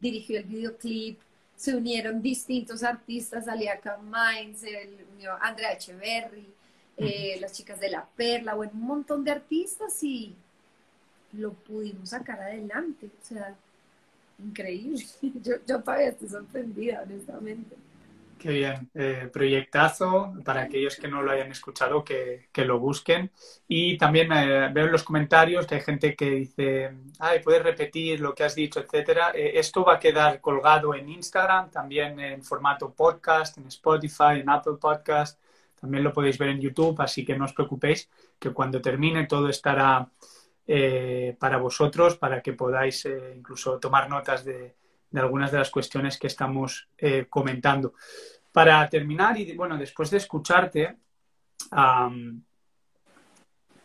dirigió 0.00 0.38
el 0.38 0.44
videoclip, 0.44 1.18
se 1.56 1.76
unieron 1.76 2.22
distintos 2.22 2.82
artistas, 2.82 3.46
Aliaca 3.46 3.98
Mines, 3.98 4.62
el, 4.64 5.06
Andrea 5.40 5.72
Echeverry, 5.72 6.52
eh, 6.96 7.38
las 7.40 7.52
chicas 7.52 7.78
de 7.78 7.90
La 7.90 8.04
Perla, 8.04 8.54
bueno, 8.54 8.72
un 8.74 8.82
montón 8.82 9.22
de 9.24 9.30
artistas 9.30 10.02
y 10.02 10.34
lo 11.32 11.52
pudimos 11.52 12.10
sacar 12.10 12.40
adelante, 12.40 13.06
o 13.06 13.24
sea, 13.24 13.54
increíble. 14.44 15.04
Yo, 15.42 15.54
yo 15.66 15.80
todavía 15.82 16.08
estoy 16.08 16.28
sorprendida, 16.28 17.02
honestamente. 17.02 17.76
Qué 18.42 18.50
bien. 18.50 18.90
Eh, 18.94 19.30
proyectazo, 19.32 20.34
para 20.44 20.62
aquellos 20.62 20.96
que 20.96 21.06
no 21.06 21.22
lo 21.22 21.30
hayan 21.30 21.52
escuchado, 21.52 22.02
que, 22.02 22.48
lo 22.56 22.80
busquen. 22.80 23.30
Y 23.68 23.96
también 23.98 24.32
eh, 24.32 24.68
veo 24.72 24.86
en 24.86 24.90
los 24.90 25.04
comentarios 25.04 25.64
que 25.64 25.76
hay 25.76 25.80
gente 25.80 26.16
que 26.16 26.30
dice, 26.30 26.90
ay, 27.20 27.38
puedes 27.38 27.62
repetir 27.62 28.18
lo 28.18 28.34
que 28.34 28.42
has 28.42 28.56
dicho, 28.56 28.80
etcétera. 28.80 29.30
Eh, 29.32 29.52
esto 29.54 29.84
va 29.84 29.94
a 29.94 30.00
quedar 30.00 30.40
colgado 30.40 30.92
en 30.92 31.08
Instagram, 31.08 31.70
también 31.70 32.18
en 32.18 32.42
formato 32.42 32.92
podcast, 32.92 33.58
en 33.58 33.68
Spotify, 33.68 34.40
en 34.40 34.50
Apple 34.50 34.74
Podcast. 34.80 35.40
También 35.80 36.02
lo 36.02 36.12
podéis 36.12 36.36
ver 36.36 36.48
en 36.48 36.60
YouTube, 36.60 37.00
así 37.00 37.24
que 37.24 37.36
no 37.36 37.44
os 37.44 37.52
preocupéis, 37.52 38.10
que 38.40 38.50
cuando 38.50 38.82
termine 38.82 39.24
todo 39.28 39.48
estará 39.48 40.08
para 41.38 41.58
vosotros, 41.58 42.16
para 42.16 42.40
que 42.40 42.52
podáis 42.52 43.06
incluso 43.36 43.78
tomar 43.78 44.08
notas 44.08 44.44
de, 44.44 44.76
algunas 45.20 45.52
de 45.52 45.58
las 45.58 45.70
cuestiones 45.70 46.18
que 46.18 46.26
estamos 46.28 46.88
eh, 46.96 47.26
comentando. 47.28 47.94
Para 48.50 48.88
terminar, 48.88 49.38
y 49.38 49.54
bueno, 49.54 49.76
después 49.76 50.10
de 50.10 50.18
escucharte, 50.18 50.96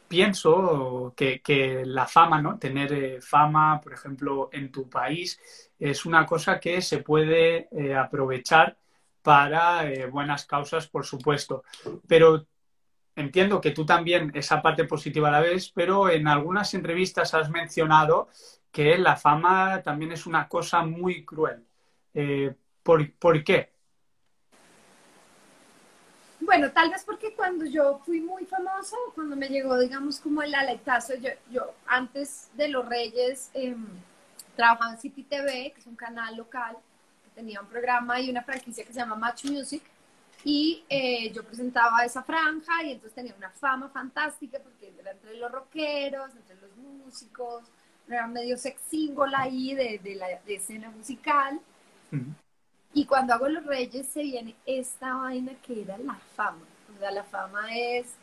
pienso 0.08 1.14
que, 1.16 1.84
la 1.86 2.06
fama, 2.06 2.42
¿no? 2.42 2.58
Tener 2.58 2.94
eh, 2.94 3.22
fama, 3.22 3.80
por 3.82 3.94
ejemplo, 3.94 4.50
en 4.52 4.72
tu 4.72 4.90
país, 4.90 5.40
es 5.80 6.06
una 6.06 6.26
cosa 6.26 6.60
que 6.60 6.82
se 6.82 7.00
puede 7.00 7.68
eh, 7.72 7.96
aprovechar 7.96 8.78
para 9.22 9.84
buenas 10.10 10.46
causas, 10.46 10.88
por 10.88 11.06
supuesto. 11.06 11.64
Pero 12.08 12.48
entiendo 13.18 13.60
que 13.60 13.72
tú 13.72 13.86
también 13.86 14.32
esa 14.36 14.62
parte 14.62 14.86
positiva 14.86 15.32
la 15.32 15.42
ves, 15.42 15.72
pero 15.74 16.10
en 16.10 16.28
algunas 16.28 16.74
entrevistas 16.74 17.34
has 17.34 17.50
mencionado 17.50 18.30
que 18.72 18.98
la 18.98 19.16
fama 19.16 19.82
también 19.82 20.12
es 20.12 20.26
una 20.28 20.48
cosa 20.48 20.84
muy 20.84 21.26
cruel. 21.26 21.66
Eh, 22.14 22.54
¿por, 22.84 23.44
qué? 23.44 23.72
Bueno, 26.40 26.72
tal 26.72 26.92
vez 26.92 27.04
porque 27.04 27.34
cuando 27.34 27.66
yo 27.66 28.00
fui 28.06 28.22
muy 28.22 28.46
famosa, 28.46 28.96
cuando 29.16 29.36
me 29.36 29.50
llegó, 29.50 29.78
digamos, 29.80 30.20
como 30.20 30.44
el 30.44 30.54
aletazo, 30.54 31.16
yo, 31.16 31.32
yo 31.50 31.74
antes 31.88 32.50
de 32.54 32.70
Los 32.70 32.88
Reyes 32.88 33.50
em, 33.56 33.88
trabajaba 34.56 34.92
en 34.92 35.00
City 35.00 35.24
TV, 35.24 35.72
que 35.74 35.82
es 35.82 35.88
un 35.88 35.96
canal 35.96 36.38
local, 36.38 36.78
que 37.24 37.32
tenía 37.32 37.60
un 37.62 37.68
programa 37.68 38.22
y 38.22 38.30
una 38.30 38.44
franquicia 38.44 38.86
que 38.86 38.94
se 38.94 39.00
llama 39.00 39.16
Match 39.16 39.46
Music, 39.46 39.82
y 40.50 40.86
eh, 40.88 41.30
yo 41.34 41.44
presentaba 41.44 42.06
esa 42.06 42.24
franja 42.24 42.82
y 42.82 42.94
entonces 42.94 43.14
tenía 43.14 43.36
una 43.36 43.50
fama 43.50 43.90
fantástica 43.90 44.60
porque 44.64 44.94
era 44.98 45.12
entre 45.12 45.36
los 45.36 45.52
rockeros, 45.52 46.34
entre 46.38 46.56
los 46.56 46.74
músicos, 46.78 47.66
era 48.08 48.28
medio 48.28 48.58
sex 48.58 48.80
symbol 48.90 49.36
ahí 49.36 49.76
de, 49.76 50.00
de 50.02 50.16
la 50.16 50.30
escena 50.48 50.90
musical. 50.90 51.60
Y 52.94 53.06
cuando 53.06 53.34
hago 53.34 53.50
Los 53.50 53.66
Reyes 53.66 54.08
se 54.08 54.24
viene 54.24 54.56
esta 54.66 55.16
vaina 55.16 55.52
que 55.62 55.82
era 55.82 55.98
la 55.98 56.16
fama. 56.38 56.66
O 56.96 56.98
sea, 56.98 57.12
la 57.12 57.26
fama 57.26 57.68
es 57.76 58.14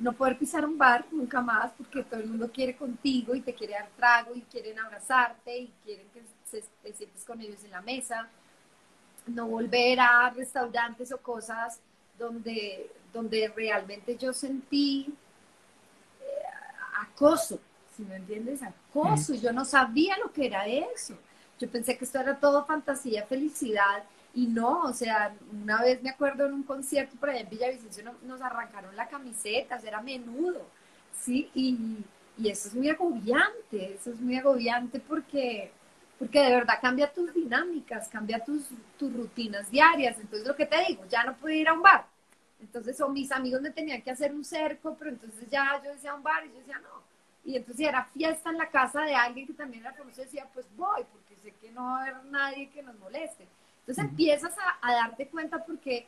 no 0.00 0.12
poder 0.12 0.36
pisar 0.36 0.64
un 0.64 0.76
bar 0.76 1.06
nunca 1.12 1.40
más 1.40 1.70
porque 1.78 2.02
todo 2.02 2.18
el 2.18 2.26
mundo 2.26 2.50
quiere 2.52 2.74
contigo 2.74 3.32
y 3.32 3.42
te 3.42 3.54
quiere 3.54 3.74
dar 3.74 3.88
trago 3.96 4.34
y 4.34 4.40
quieren 4.40 4.76
abrazarte 4.80 5.56
y 5.56 5.72
quieren 5.84 6.08
que 6.12 6.24
te 6.82 6.92
sientes 6.92 7.24
con 7.24 7.40
ellos 7.40 7.62
en 7.62 7.70
la 7.70 7.80
mesa. 7.80 8.28
No 9.26 9.46
volver 9.46 10.00
a 10.00 10.30
restaurantes 10.30 11.12
o 11.12 11.18
cosas 11.18 11.80
donde, 12.18 12.90
donde 13.12 13.52
realmente 13.54 14.16
yo 14.16 14.32
sentí 14.32 15.12
eh, 16.20 16.24
acoso 17.00 17.58
si 17.96 18.02
me 18.02 18.16
entiendes, 18.16 18.60
acoso. 18.62 19.34
Yo 19.34 19.52
no 19.52 19.64
sabía 19.64 20.16
lo 20.18 20.32
que 20.32 20.46
era 20.46 20.66
eso. 20.66 21.16
Yo 21.58 21.68
pensé 21.68 21.96
que 21.96 22.04
esto 22.04 22.18
era 22.18 22.38
todo 22.38 22.64
fantasía, 22.64 23.24
felicidad, 23.26 24.02
y 24.34 24.46
no, 24.48 24.82
o 24.82 24.92
sea, 24.92 25.32
una 25.52 25.80
vez 25.80 26.02
me 26.02 26.10
acuerdo 26.10 26.46
en 26.46 26.54
un 26.54 26.62
concierto 26.64 27.14
por 27.16 27.30
allá 27.30 27.40
en 27.40 27.50
Villavicencio 27.50 28.04
nos 28.22 28.42
arrancaron 28.42 28.96
la 28.96 29.06
camiseta, 29.06 29.78
era 29.84 30.02
menudo, 30.02 30.62
¿sí? 31.16 31.48
Y, 31.54 31.98
y 32.36 32.48
eso 32.48 32.66
es 32.66 32.74
muy 32.74 32.88
agobiante, 32.88 33.94
eso 33.94 34.10
es 34.10 34.20
muy 34.20 34.36
agobiante 34.36 34.98
porque, 34.98 35.70
porque 36.18 36.40
de 36.40 36.50
verdad 36.50 36.78
cambia 36.80 37.12
tus 37.12 37.34
dinámicas, 37.34 38.08
cambia 38.08 38.42
tus, 38.44 38.68
tus 38.98 39.12
rutinas 39.12 39.70
diarias. 39.70 40.18
Entonces, 40.18 40.46
lo 40.46 40.56
que 40.56 40.66
te 40.66 40.84
digo, 40.88 41.04
ya 41.08 41.24
no 41.24 41.36
puedo 41.36 41.54
ir 41.54 41.68
a 41.68 41.72
un 41.72 41.82
bar. 41.82 42.06
Entonces, 42.60 43.00
o 43.00 43.08
mis 43.08 43.30
amigos 43.32 43.60
me 43.60 43.70
tenían 43.70 44.00
que 44.02 44.10
hacer 44.10 44.32
un 44.32 44.44
cerco, 44.44 44.96
pero 44.98 45.10
entonces 45.10 45.48
ya 45.50 45.80
yo 45.84 45.92
decía 45.92 46.14
un 46.14 46.22
bar 46.22 46.46
y 46.46 46.48
yo 46.50 46.58
decía, 46.58 46.78
no, 46.78 47.02
y 47.44 47.56
entonces 47.56 47.86
era 47.86 48.04
fiesta 48.06 48.50
en 48.50 48.58
la 48.58 48.70
casa 48.70 49.02
de 49.02 49.14
alguien 49.14 49.46
que 49.46 49.52
también 49.52 49.84
era 49.84 49.92
famoso, 49.92 50.22
decía, 50.22 50.48
pues 50.54 50.66
voy, 50.76 51.04
porque 51.12 51.36
sé 51.36 51.52
que 51.60 51.70
no 51.72 51.84
va 51.84 51.98
a 51.98 52.02
haber 52.02 52.24
nadie 52.26 52.70
que 52.70 52.82
nos 52.82 52.98
moleste. 52.98 53.46
Entonces 53.80 54.04
empiezas 54.04 54.54
a, 54.80 54.92
darte 54.92 55.26
cuenta 55.28 55.62
porque 55.62 56.06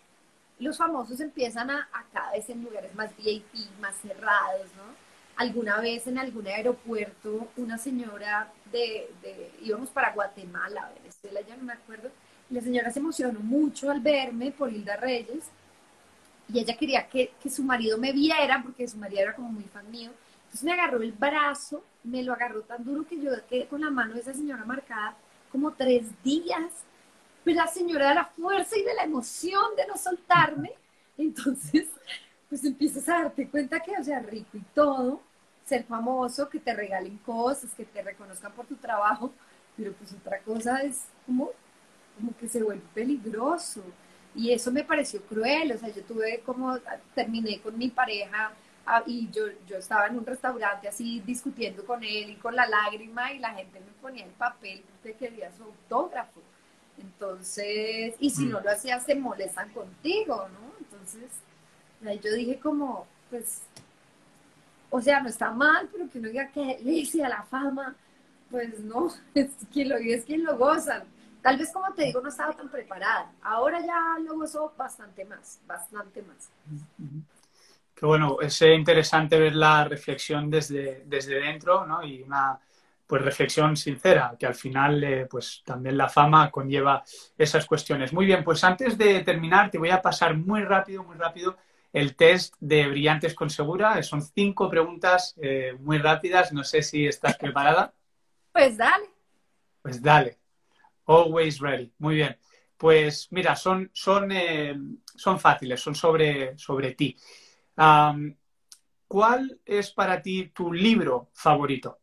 los 0.58 0.78
famosos 0.78 1.20
empiezan 1.20 1.70
a, 1.70 1.88
a, 1.92 2.04
cada 2.10 2.32
vez 2.32 2.48
en 2.48 2.64
lugares 2.64 2.94
más 2.94 3.14
VIP, 3.18 3.44
más 3.80 3.94
cerrados, 3.96 4.66
¿no? 4.76 5.06
Alguna 5.36 5.78
vez 5.80 6.06
en 6.06 6.18
algún 6.18 6.46
aeropuerto, 6.46 7.48
una 7.58 7.76
señora 7.76 8.50
de, 8.76 9.10
de 9.22 9.50
íbamos 9.62 9.90
para 9.90 10.12
Guatemala, 10.12 10.92
Venezuela, 11.00 11.40
ya 11.46 11.56
no 11.56 11.64
me 11.64 11.72
acuerdo, 11.72 12.10
la 12.50 12.60
señora 12.60 12.90
se 12.90 13.00
emocionó 13.00 13.40
mucho 13.40 13.90
al 13.90 14.00
verme 14.00 14.52
por 14.52 14.72
Hilda 14.72 14.96
Reyes, 14.96 15.44
y 16.48 16.60
ella 16.60 16.76
quería 16.76 17.08
que, 17.08 17.32
que 17.42 17.50
su 17.50 17.62
marido 17.62 17.98
me 17.98 18.12
viera, 18.12 18.62
porque 18.62 18.86
su 18.86 18.96
marido 18.98 19.22
era 19.22 19.34
como 19.34 19.50
muy 19.50 19.64
fan 19.64 19.90
mío, 19.90 20.10
entonces 20.46 20.64
me 20.64 20.72
agarró 20.72 21.02
el 21.02 21.12
brazo, 21.12 21.84
me 22.04 22.22
lo 22.22 22.32
agarró 22.32 22.62
tan 22.62 22.84
duro 22.84 23.06
que 23.06 23.20
yo 23.20 23.30
quedé 23.48 23.66
con 23.66 23.80
la 23.80 23.90
mano 23.90 24.14
de 24.14 24.20
esa 24.20 24.32
señora 24.32 24.64
marcada 24.64 25.16
como 25.50 25.72
tres 25.72 26.06
días. 26.22 26.72
Pero 27.44 27.56
la 27.56 27.66
señora 27.66 28.08
de 28.08 28.14
la 28.14 28.24
fuerza 28.24 28.76
y 28.76 28.82
de 28.82 28.94
la 28.94 29.04
emoción 29.04 29.76
de 29.76 29.86
no 29.86 29.96
soltarme. 29.96 30.72
Entonces, 31.18 31.88
pues 32.48 32.64
empiezas 32.64 33.08
a 33.08 33.22
darte 33.22 33.48
cuenta 33.48 33.80
que, 33.80 33.92
o 33.98 34.04
sea, 34.04 34.20
rico 34.20 34.56
y 34.56 34.62
todo, 34.74 35.20
ser 35.66 35.85
famoso, 35.85 36.48
que 36.48 36.61
te 36.61 36.72
regalen 36.72 37.18
cosas, 37.18 37.74
que 37.74 37.85
te 37.85 38.02
reconozcan 38.02 38.52
por 38.52 38.66
tu 38.66 38.76
trabajo, 38.76 39.33
pero 39.76 39.92
pues 39.92 40.12
otra 40.14 40.40
cosa 40.40 40.79
es 40.83 41.05
como, 41.26 41.50
como 42.16 42.35
que 42.38 42.48
se 42.48 42.62
vuelve 42.62 42.83
peligroso. 42.94 43.83
Y 44.35 44.52
eso 44.52 44.70
me 44.70 44.85
pareció 44.85 45.20
cruel, 45.22 45.72
o 45.72 45.79
sea, 45.79 45.88
yo 45.90 46.02
tuve 46.02 46.40
como, 46.40 46.79
terminé 47.14 47.61
con 47.61 47.76
mi 47.76 47.88
pareja 47.88 48.52
Ah, 48.88 49.02
y 49.05 49.29
yo, 49.33 49.46
yo 49.66 49.79
estaba 49.79 50.07
en 50.07 50.16
un 50.16 50.24
restaurante 50.24 50.87
así 50.87 51.20
discutiendo 51.26 51.85
con 51.85 52.05
él 52.05 52.31
y 52.31 52.37
con 52.37 52.55
la 52.55 52.68
lágrima 52.68 53.33
y 53.33 53.40
la 53.40 53.52
gente 53.52 53.81
me 53.81 53.90
ponía 54.00 54.24
el 54.24 54.31
papel 54.31 54.85
porque 54.92 55.14
quería 55.14 55.50
su 55.57 55.64
autógrafo. 55.64 56.40
Entonces, 56.96 58.14
y 58.20 58.31
si 58.31 58.44
mm. 58.44 58.50
no 58.50 58.61
lo 58.61 58.70
hacías, 58.70 59.05
se 59.05 59.16
molestan 59.16 59.70
contigo, 59.70 60.48
¿no? 60.48 60.72
Entonces, 60.79 61.33
yo 62.22 62.33
dije 62.33 62.61
como, 62.61 63.09
pues, 63.29 63.62
o 64.90 65.01
sea, 65.01 65.20
no 65.20 65.29
está 65.29 65.51
mal, 65.51 65.88
pero 65.92 66.09
que 66.09 66.18
no 66.20 66.29
diga 66.29 66.49
que 66.49 66.79
le 66.83 67.25
a 67.25 67.29
la 67.29 67.42
fama, 67.42 67.94
pues 68.51 68.79
no, 68.81 69.12
es 69.35 69.51
quien 69.72 69.88
lo 69.88 69.99
vive 69.99 70.14
es 70.14 70.25
quien 70.25 70.44
lo 70.44 70.57
goza. 70.57 71.05
Tal 71.42 71.59
vez, 71.59 71.70
como 71.72 71.92
te 71.94 72.05
digo, 72.05 72.20
no 72.20 72.29
estaba 72.29 72.53
tan 72.55 72.68
preparada. 72.68 73.31
Ahora 73.42 73.81
ya 73.81 74.18
lo 74.20 74.37
gozo 74.37 74.72
bastante 74.77 75.25
más, 75.25 75.61
bastante 75.64 76.22
más. 76.22 76.51
Que 77.94 78.05
bueno, 78.05 78.38
es 78.40 78.61
interesante 78.62 79.38
ver 79.38 79.55
la 79.55 79.85
reflexión 79.85 80.51
desde, 80.51 81.05
desde 81.07 81.40
dentro, 81.40 81.87
¿no? 81.87 82.05
Y 82.05 82.22
una 82.22 82.59
pues 83.07 83.22
reflexión 83.22 83.77
sincera, 83.77 84.35
que 84.38 84.46
al 84.46 84.55
final 84.55 85.05
eh, 85.05 85.27
pues 85.31 85.62
también 85.64 85.96
la 85.96 86.09
fama 86.09 86.51
conlleva 86.51 87.05
esas 87.38 87.64
cuestiones. 87.64 88.12
Muy 88.12 88.27
bien, 88.27 88.42
pues 88.42 88.64
antes 88.64 88.99
de 88.99 89.20
terminar 89.20 89.70
te 89.70 89.79
voy 89.79 89.90
a 89.90 90.03
pasar 90.03 90.37
muy 90.37 90.62
rápido, 90.62 91.05
muy 91.05 91.16
rápido 91.16 91.57
el 91.96 92.14
test 92.14 92.54
de 92.61 92.88
Brillantes 92.88 93.35
con 93.35 93.48
Segura. 93.48 94.02
Son 94.02 94.20
cinco 94.20 94.68
preguntas 94.68 95.35
eh, 95.40 95.74
muy 95.80 95.96
rápidas, 95.96 96.52
no 96.52 96.62
sé 96.62 96.82
si 96.82 97.06
estás 97.06 97.38
preparada. 97.38 97.94
Pues 98.52 98.76
dale. 98.76 99.06
Pues 99.80 100.02
dale. 100.02 100.38
Always 101.06 101.59
ready. 101.59 101.90
Muy 101.96 102.16
bien. 102.16 102.37
Pues 102.76 103.28
mira, 103.30 103.56
son, 103.56 103.90
son, 103.94 104.30
eh, 104.30 104.76
son 105.14 105.40
fáciles, 105.40 105.80
son 105.80 105.94
sobre, 105.94 106.59
sobre 106.59 106.92
ti. 106.92 107.16
¿Cuál 109.09 109.61
es 109.64 109.90
para 109.90 110.20
ti 110.20 110.50
tu 110.54 110.74
libro 110.74 111.30
favorito? 111.32 111.98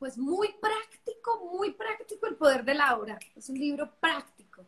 Pues 0.00 0.18
muy 0.18 0.48
práctico, 0.60 0.87
muy 1.52 1.72
práctico 1.72 2.26
el 2.26 2.36
poder 2.36 2.64
de 2.64 2.74
la 2.74 2.96
hora. 2.96 3.18
Es 3.36 3.48
un 3.48 3.58
libro 3.58 3.90
práctico. 4.00 4.64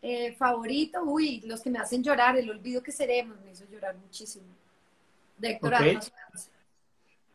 Eh, 0.00 0.32
favorito, 0.36 1.02
uy, 1.02 1.42
los 1.44 1.60
que 1.60 1.70
me 1.70 1.78
hacen 1.80 2.02
llorar, 2.02 2.36
el 2.36 2.48
olvido 2.48 2.82
que 2.82 2.92
seremos, 2.92 3.40
me 3.40 3.50
hizo 3.50 3.64
llorar 3.68 3.96
muchísimo. 3.96 4.46
De 5.36 5.50
Héctor 5.50 5.74
okay. 5.74 5.98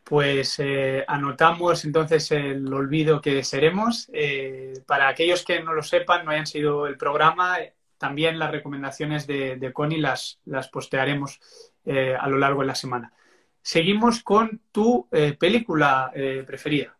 Pues 0.02 0.58
eh, 0.58 1.04
anotamos 1.06 1.84
entonces 1.84 2.30
el 2.32 2.72
olvido 2.72 3.20
que 3.20 3.42
seremos. 3.44 4.08
Eh, 4.12 4.82
para 4.86 5.08
aquellos 5.08 5.44
que 5.44 5.62
no 5.62 5.74
lo 5.74 5.82
sepan, 5.82 6.24
no 6.24 6.30
hayan 6.30 6.46
sido 6.46 6.86
el 6.86 6.96
programa, 6.96 7.58
también 7.98 8.38
las 8.38 8.50
recomendaciones 8.50 9.26
de, 9.26 9.56
de 9.56 9.72
Connie 9.72 9.98
las, 9.98 10.40
las 10.44 10.68
postearemos 10.68 11.40
a 11.86 12.28
lo 12.28 12.38
largo 12.38 12.62
de 12.62 12.66
la 12.66 12.74
semana. 12.74 13.12
Seguimos 13.60 14.22
con 14.22 14.62
tu 14.72 15.06
película 15.38 16.10
preferida. 16.46 16.96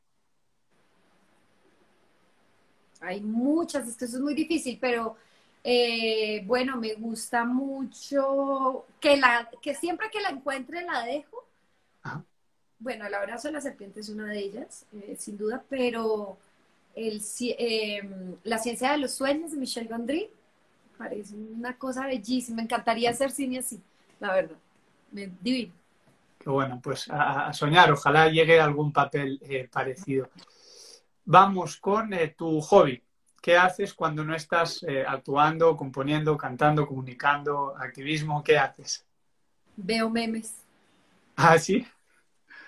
Hay 3.04 3.20
muchas, 3.20 3.88
es 3.88 3.96
que 3.96 4.06
eso 4.06 4.16
es 4.16 4.22
muy 4.22 4.34
difícil, 4.34 4.78
pero 4.80 5.16
eh, 5.62 6.42
bueno, 6.46 6.76
me 6.76 6.94
gusta 6.94 7.44
mucho 7.44 8.86
que, 9.00 9.16
la, 9.16 9.48
que 9.62 9.74
siempre 9.74 10.10
que 10.10 10.20
la 10.20 10.30
encuentre 10.30 10.84
la 10.84 11.04
dejo. 11.04 11.44
Bueno, 12.78 13.06
el 13.06 13.14
abrazo 13.14 13.48
de 13.48 13.52
la 13.54 13.60
serpiente 13.62 14.00
es 14.00 14.10
una 14.10 14.26
de 14.26 14.38
ellas, 14.38 14.84
eh, 14.92 15.16
sin 15.18 15.38
duda, 15.38 15.64
pero 15.70 16.36
el, 16.94 17.22
em, 17.58 18.36
La 18.44 18.58
ciencia 18.58 18.92
de 18.92 18.98
los 18.98 19.14
sueños 19.14 19.52
de 19.52 19.56
Michel 19.56 19.88
Gondry 19.88 20.28
parece 20.98 21.34
una 21.34 21.76
cosa 21.78 22.06
bellísima. 22.06 22.56
Me 22.56 22.62
encantaría 22.62 23.10
hacer 23.10 23.30
cine 23.30 23.58
así, 23.58 23.80
la 24.20 24.34
verdad. 24.34 24.56
Me, 25.12 25.30
divino. 25.40 25.72
Qué 26.38 26.50
bueno, 26.50 26.78
pues 26.82 27.08
a, 27.10 27.52
soñar, 27.54 27.90
ojalá 27.90 28.28
llegue 28.28 28.60
algún 28.60 28.92
papel 28.92 29.40
eh, 29.42 29.66
parecido. 29.72 30.28
Vamos 31.24 31.76
con 31.76 32.10
tu 32.36 32.60
hobby. 32.60 33.02
¿Qué 33.40 33.56
haces 33.56 33.92
cuando 33.92 34.24
no 34.24 34.34
estás 34.34 34.82
eh, 34.84 35.04
actuando, 35.06 35.76
componiendo, 35.76 36.36
cantando, 36.36 36.86
comunicando, 36.86 37.74
activismo? 37.76 38.42
¿Qué 38.42 38.58
haces? 38.58 39.04
Veo 39.76 40.08
memes. 40.08 40.54
¿Ah, 41.36 41.58
sí? 41.58 41.86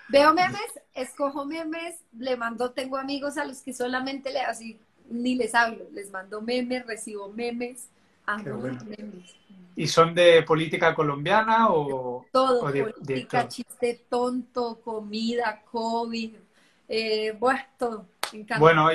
Veo 0.09 0.33
memes, 0.33 0.79
escojo 0.93 1.45
memes, 1.45 1.95
le 2.17 2.37
mando, 2.37 2.71
tengo 2.71 2.97
amigos 2.97 3.37
a 3.37 3.45
los 3.45 3.61
que 3.61 3.73
solamente 3.73 4.31
le 4.31 4.41
así 4.41 4.79
ni 5.09 5.35
les 5.35 5.55
hablo, 5.55 5.85
les 5.91 6.11
mando 6.11 6.41
memes, 6.41 6.85
recibo 6.85 7.29
memes, 7.29 7.89
amo 8.25 8.57
memes. 8.57 9.35
¿Y 9.75 9.87
son 9.87 10.13
de 10.15 10.43
política 10.43 10.93
colombiana 10.93 11.69
o...? 11.69 12.25
Todo, 12.31 12.61
política, 12.61 13.47
chiste 13.47 14.05
tonto, 14.09 14.79
comida, 14.81 15.61
COVID, 15.71 16.35
eh, 16.87 17.35
bueno, 17.39 17.59
todo. 17.77 18.05
Bueno, 18.59 18.89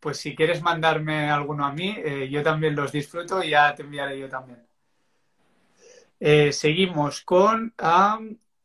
pues 0.00 0.18
si 0.18 0.36
quieres 0.36 0.60
mandarme 0.60 1.30
alguno 1.30 1.64
a 1.64 1.72
mí, 1.72 1.96
eh, 1.96 2.28
yo 2.30 2.42
también 2.42 2.76
los 2.76 2.92
disfruto 2.92 3.42
y 3.42 3.50
ya 3.50 3.74
te 3.74 3.82
enviaré 3.82 4.18
yo 4.18 4.28
también. 4.28 4.66
Eh, 6.20 6.52
seguimos 6.52 7.22
con 7.22 7.74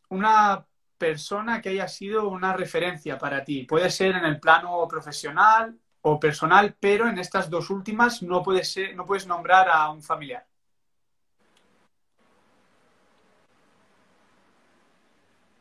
una 0.10 0.66
persona 0.98 1.62
que 1.62 1.70
haya 1.70 1.88
sido 1.88 2.28
una 2.30 2.54
referencia 2.54 3.18
para 3.18 3.44
ti. 3.44 3.64
Puede 3.64 3.90
ser 3.90 4.16
en 4.16 4.26
el 4.26 4.40
plano 4.40 4.86
profesional 4.88 5.80
o 6.02 6.20
personal, 6.20 6.76
pero 6.80 7.08
en 7.08 7.18
estas 7.18 7.50
dos 7.50 7.70
últimas 7.70 8.22
no, 8.22 8.44
puede 8.44 8.64
ser, 8.64 8.96
no 8.96 9.06
puedes 9.06 9.26
nombrar 9.26 9.70
a 9.70 9.90
un 9.90 10.04
familiar. 10.04 10.46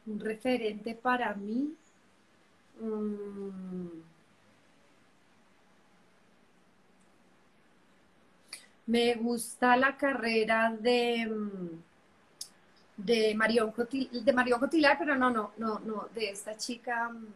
Un 0.06 0.18
referente 0.20 0.94
para 0.94 1.34
mí. 1.34 1.74
Mm. 2.80 4.17
Me 8.88 9.14
gusta 9.16 9.76
la 9.76 9.98
carrera 9.98 10.74
de, 10.80 11.26
mm, 11.26 11.82
de 12.96 13.34
Marion, 13.34 13.70
Cotillard, 13.70 14.24
de 14.24 14.32
Marion 14.32 14.58
Cotillard, 14.58 14.98
pero 14.98 15.14
no, 15.14 15.28
no, 15.28 15.52
no, 15.58 15.78
no, 15.80 16.08
de 16.14 16.30
esta 16.30 16.56
chica 16.56 17.10
mm, 17.10 17.26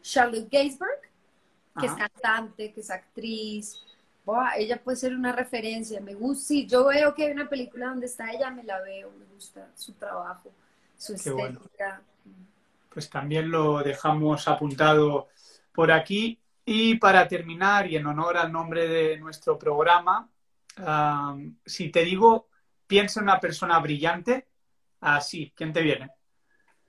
Charlotte 0.00 0.48
Gainsbourg, 0.50 1.00
que 1.78 1.84
es 1.84 1.92
cantante, 1.92 2.72
que 2.72 2.80
es 2.80 2.90
actriz. 2.90 3.76
ella 4.56 4.82
puede 4.82 4.96
ser 4.96 5.14
una 5.14 5.32
referencia. 5.32 6.00
Me 6.00 6.14
gusta, 6.14 6.46
sí, 6.46 6.66
yo 6.66 6.86
veo 6.86 7.14
que 7.14 7.26
hay 7.26 7.32
una 7.32 7.46
película 7.46 7.88
donde 7.88 8.06
está 8.06 8.32
ella, 8.32 8.50
me 8.50 8.64
la 8.64 8.80
veo, 8.80 9.10
me 9.18 9.26
gusta 9.34 9.68
su 9.76 9.92
trabajo, 9.92 10.50
su 10.96 11.12
estética. 11.12 12.00
Pues 12.88 13.10
también 13.10 13.50
lo 13.50 13.82
dejamos 13.82 14.48
apuntado 14.48 15.28
por 15.74 15.92
aquí. 15.92 16.38
Y 16.64 16.94
para 16.94 17.28
terminar, 17.28 17.86
y 17.86 17.96
en 17.96 18.06
honor 18.06 18.38
al 18.38 18.50
nombre 18.50 18.88
de 18.88 19.18
nuestro 19.18 19.58
programa, 19.58 20.26
si 21.64 21.90
te 21.90 22.04
digo, 22.04 22.48
piensa 22.86 23.20
en 23.20 23.24
una 23.24 23.40
persona 23.40 23.78
brillante, 23.78 24.48
así, 25.00 25.52
¿quién 25.54 25.72
te 25.72 25.82
viene? 25.82 26.10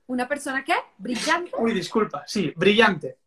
¿Una 0.07 0.27
persona 0.27 0.63
qué? 0.63 0.75
¿Brillante? 0.97 1.51
Uy, 1.57 1.73
disculpa, 1.73 2.23
sí, 2.25 2.53
brillante. 2.55 3.17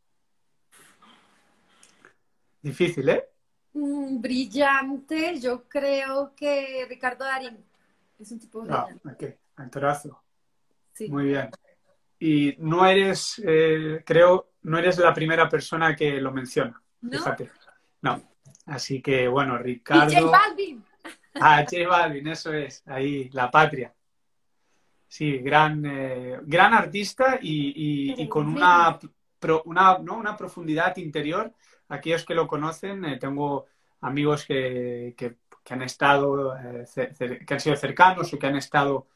Difícil, 2.62 3.08
¿eh? 3.08 3.24
Mm, 3.72 4.20
brillante, 4.20 5.38
yo 5.40 5.68
creo 5.68 6.34
que 6.34 6.86
Ricardo 6.88 7.24
Darín. 7.24 7.64
Es 8.18 8.30
un 8.32 8.38
tipo 8.38 8.64
ah, 8.68 8.86
brillante. 8.86 9.38
Ah, 9.56 9.62
actorazo. 9.62 10.22
Sí. 10.92 11.08
Muy 11.08 11.26
bien. 11.26 11.50
Y 12.18 12.54
no 12.58 12.84
eres, 12.84 13.40
eh, 13.44 14.02
creo, 14.04 14.52
no 14.62 14.78
eres 14.78 14.98
la 14.98 15.14
primera 15.14 15.48
persona 15.48 15.96
que 15.96 16.20
lo 16.20 16.32
menciona. 16.32 16.82
¿No? 17.00 17.12
Fíjate. 17.12 17.50
No. 18.02 18.29
Así 18.66 19.00
que, 19.00 19.28
bueno, 19.28 19.58
Ricardo. 19.58 20.12
J 20.12 20.30
Balvin. 20.30 20.84
Ah, 21.34 21.64
J 21.68 21.88
Balvin, 21.88 22.28
eso 22.28 22.52
es, 22.52 22.82
ahí, 22.86 23.28
la 23.32 23.50
patria. 23.50 23.92
Sí, 25.08 25.38
gran, 25.38 25.84
eh, 25.84 26.38
gran 26.42 26.72
artista 26.72 27.38
y, 27.42 28.28
con 28.28 28.46
una, 28.46 28.98
una, 29.64 29.98
¿no? 29.98 30.16
una, 30.16 30.36
profundidad 30.36 30.96
interior. 30.98 31.52
Aquellos 31.88 32.24
que 32.24 32.34
lo 32.34 32.46
conocen, 32.46 33.04
eh, 33.04 33.18
tengo 33.18 33.66
amigos 34.02 34.44
que, 34.46 35.14
que, 35.16 35.36
han 35.68 35.82
estado, 35.82 36.56
eh, 36.56 36.84
que 37.44 37.54
han 37.54 37.60
sido 37.60 37.76
cercanos 37.76 38.32
o 38.32 38.38
que 38.38 38.46
han 38.46 38.56
estado 38.56 39.08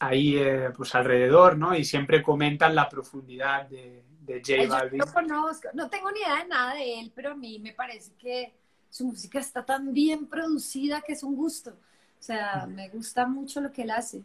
ahí 0.00 0.38
pues 0.74 0.94
alrededor, 0.94 1.56
¿no? 1.58 1.74
Y 1.74 1.84
siempre 1.84 2.22
comentan 2.22 2.74
la 2.74 2.88
profundidad 2.88 3.66
de, 3.68 4.04
de 4.24 4.40
J 4.44 4.68
Balvin. 4.68 4.98
no 4.98 5.12
conozco, 5.12 5.68
no 5.74 5.88
tengo 5.88 6.10
ni 6.10 6.20
idea 6.20 6.36
de 6.36 6.48
nada 6.48 6.74
de 6.74 7.00
él, 7.00 7.12
pero 7.14 7.32
a 7.32 7.34
mí 7.34 7.58
me 7.58 7.72
parece 7.72 8.12
que 8.18 8.54
su 8.90 9.06
música 9.06 9.38
está 9.38 9.64
tan 9.64 9.92
bien 9.92 10.26
producida 10.26 11.00
que 11.02 11.12
es 11.12 11.22
un 11.22 11.34
gusto. 11.34 11.70
O 11.70 12.22
sea, 12.22 12.66
me 12.66 12.88
gusta 12.88 13.26
mucho 13.26 13.60
lo 13.60 13.70
que 13.70 13.82
él 13.82 13.90
hace. 13.90 14.22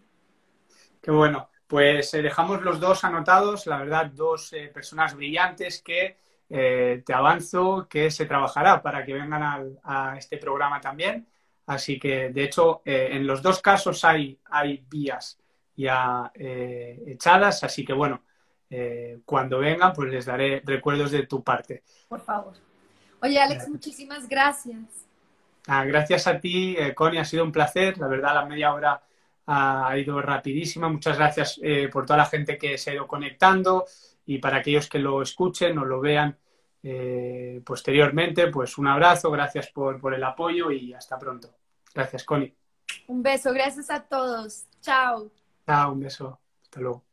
Qué 1.02 1.12
bueno. 1.12 1.50
Pues 1.70 2.16
eh, 2.16 2.24
dejamos 2.24 2.64
los 2.64 2.80
dos 2.80 3.04
anotados, 3.04 3.68
la 3.68 3.78
verdad, 3.78 4.08
dos 4.08 4.54
eh, 4.54 4.72
personas 4.74 5.14
brillantes 5.14 5.84
que 5.84 6.18
eh, 6.50 7.04
te 7.06 7.14
avanzo 7.14 7.88
que 7.88 8.10
se 8.10 8.26
trabajará 8.26 8.82
para 8.82 9.06
que 9.06 9.14
vengan 9.14 9.78
a 9.84 10.18
este 10.18 10.38
programa 10.38 10.82
también. 10.82 11.28
Así 11.68 12.00
que, 12.00 12.30
de 12.30 12.44
hecho, 12.44 12.82
en 12.86 13.28
los 13.28 13.44
dos 13.44 13.62
casos 13.62 14.04
hay, 14.04 14.40
hay 14.46 14.84
vías 14.90 15.40
ya 15.76 16.32
echadas, 16.34 17.64
así 17.64 17.86
que 17.86 17.94
bueno, 17.94 18.24
eh, 18.70 19.20
cuando 19.26 19.60
vengan, 19.60 19.94
pues 19.94 20.12
les 20.12 20.26
daré 20.26 20.62
recuerdos 20.66 21.12
de 21.12 21.26
tu 21.26 21.44
parte. 21.44 21.84
Por 22.08 22.22
favor. 22.22 22.54
Oye, 23.22 23.40
Alex, 23.40 23.68
muchísimas 23.68 24.28
gracias. 24.28 25.08
Ah, 25.68 25.86
gracias 25.86 26.28
a 26.28 26.40
ti, 26.40 26.76
eh, 26.78 26.94
Connie, 26.94 27.20
ha 27.20 27.26
sido 27.26 27.44
un 27.44 27.52
placer. 27.52 27.98
La 27.98 28.08
verdad, 28.08 28.34
la 28.34 28.46
media 28.46 28.74
hora 28.74 29.02
ha 29.48 29.98
ido 29.98 30.22
rapidísima. 30.22 30.88
Muchas 30.90 31.18
gracias 31.18 31.60
eh, 31.64 31.90
por 31.92 32.06
toda 32.06 32.18
la 32.18 32.26
gente 32.26 32.58
que 32.58 32.78
se 32.78 32.92
ha 32.92 32.94
ido 32.94 33.08
conectando 33.08 33.86
y 34.26 34.38
para 34.38 34.58
aquellos 34.58 34.88
que 34.88 35.00
lo 35.00 35.22
escuchen 35.22 35.78
o 35.78 35.86
lo 35.86 36.00
vean 36.00 36.38
posteriormente, 37.66 38.48
pues 38.48 38.78
un 38.78 38.88
abrazo, 38.88 39.30
gracias 39.30 39.68
por, 39.68 40.00
por 40.00 40.14
el 40.14 40.24
apoyo 40.24 40.72
y 40.72 40.94
hasta 40.94 41.20
pronto. 41.20 41.50
Gracias, 41.94 42.24
Connie. 42.24 42.56
Un 43.08 43.22
beso, 43.22 43.52
gracias 43.52 43.90
a 43.90 44.02
todos. 44.02 44.66
Chao. 44.80 45.30
Chao, 45.66 45.92
un 45.92 46.00
beso. 46.00 46.40
Hasta 46.64 46.80
luego. 46.80 47.09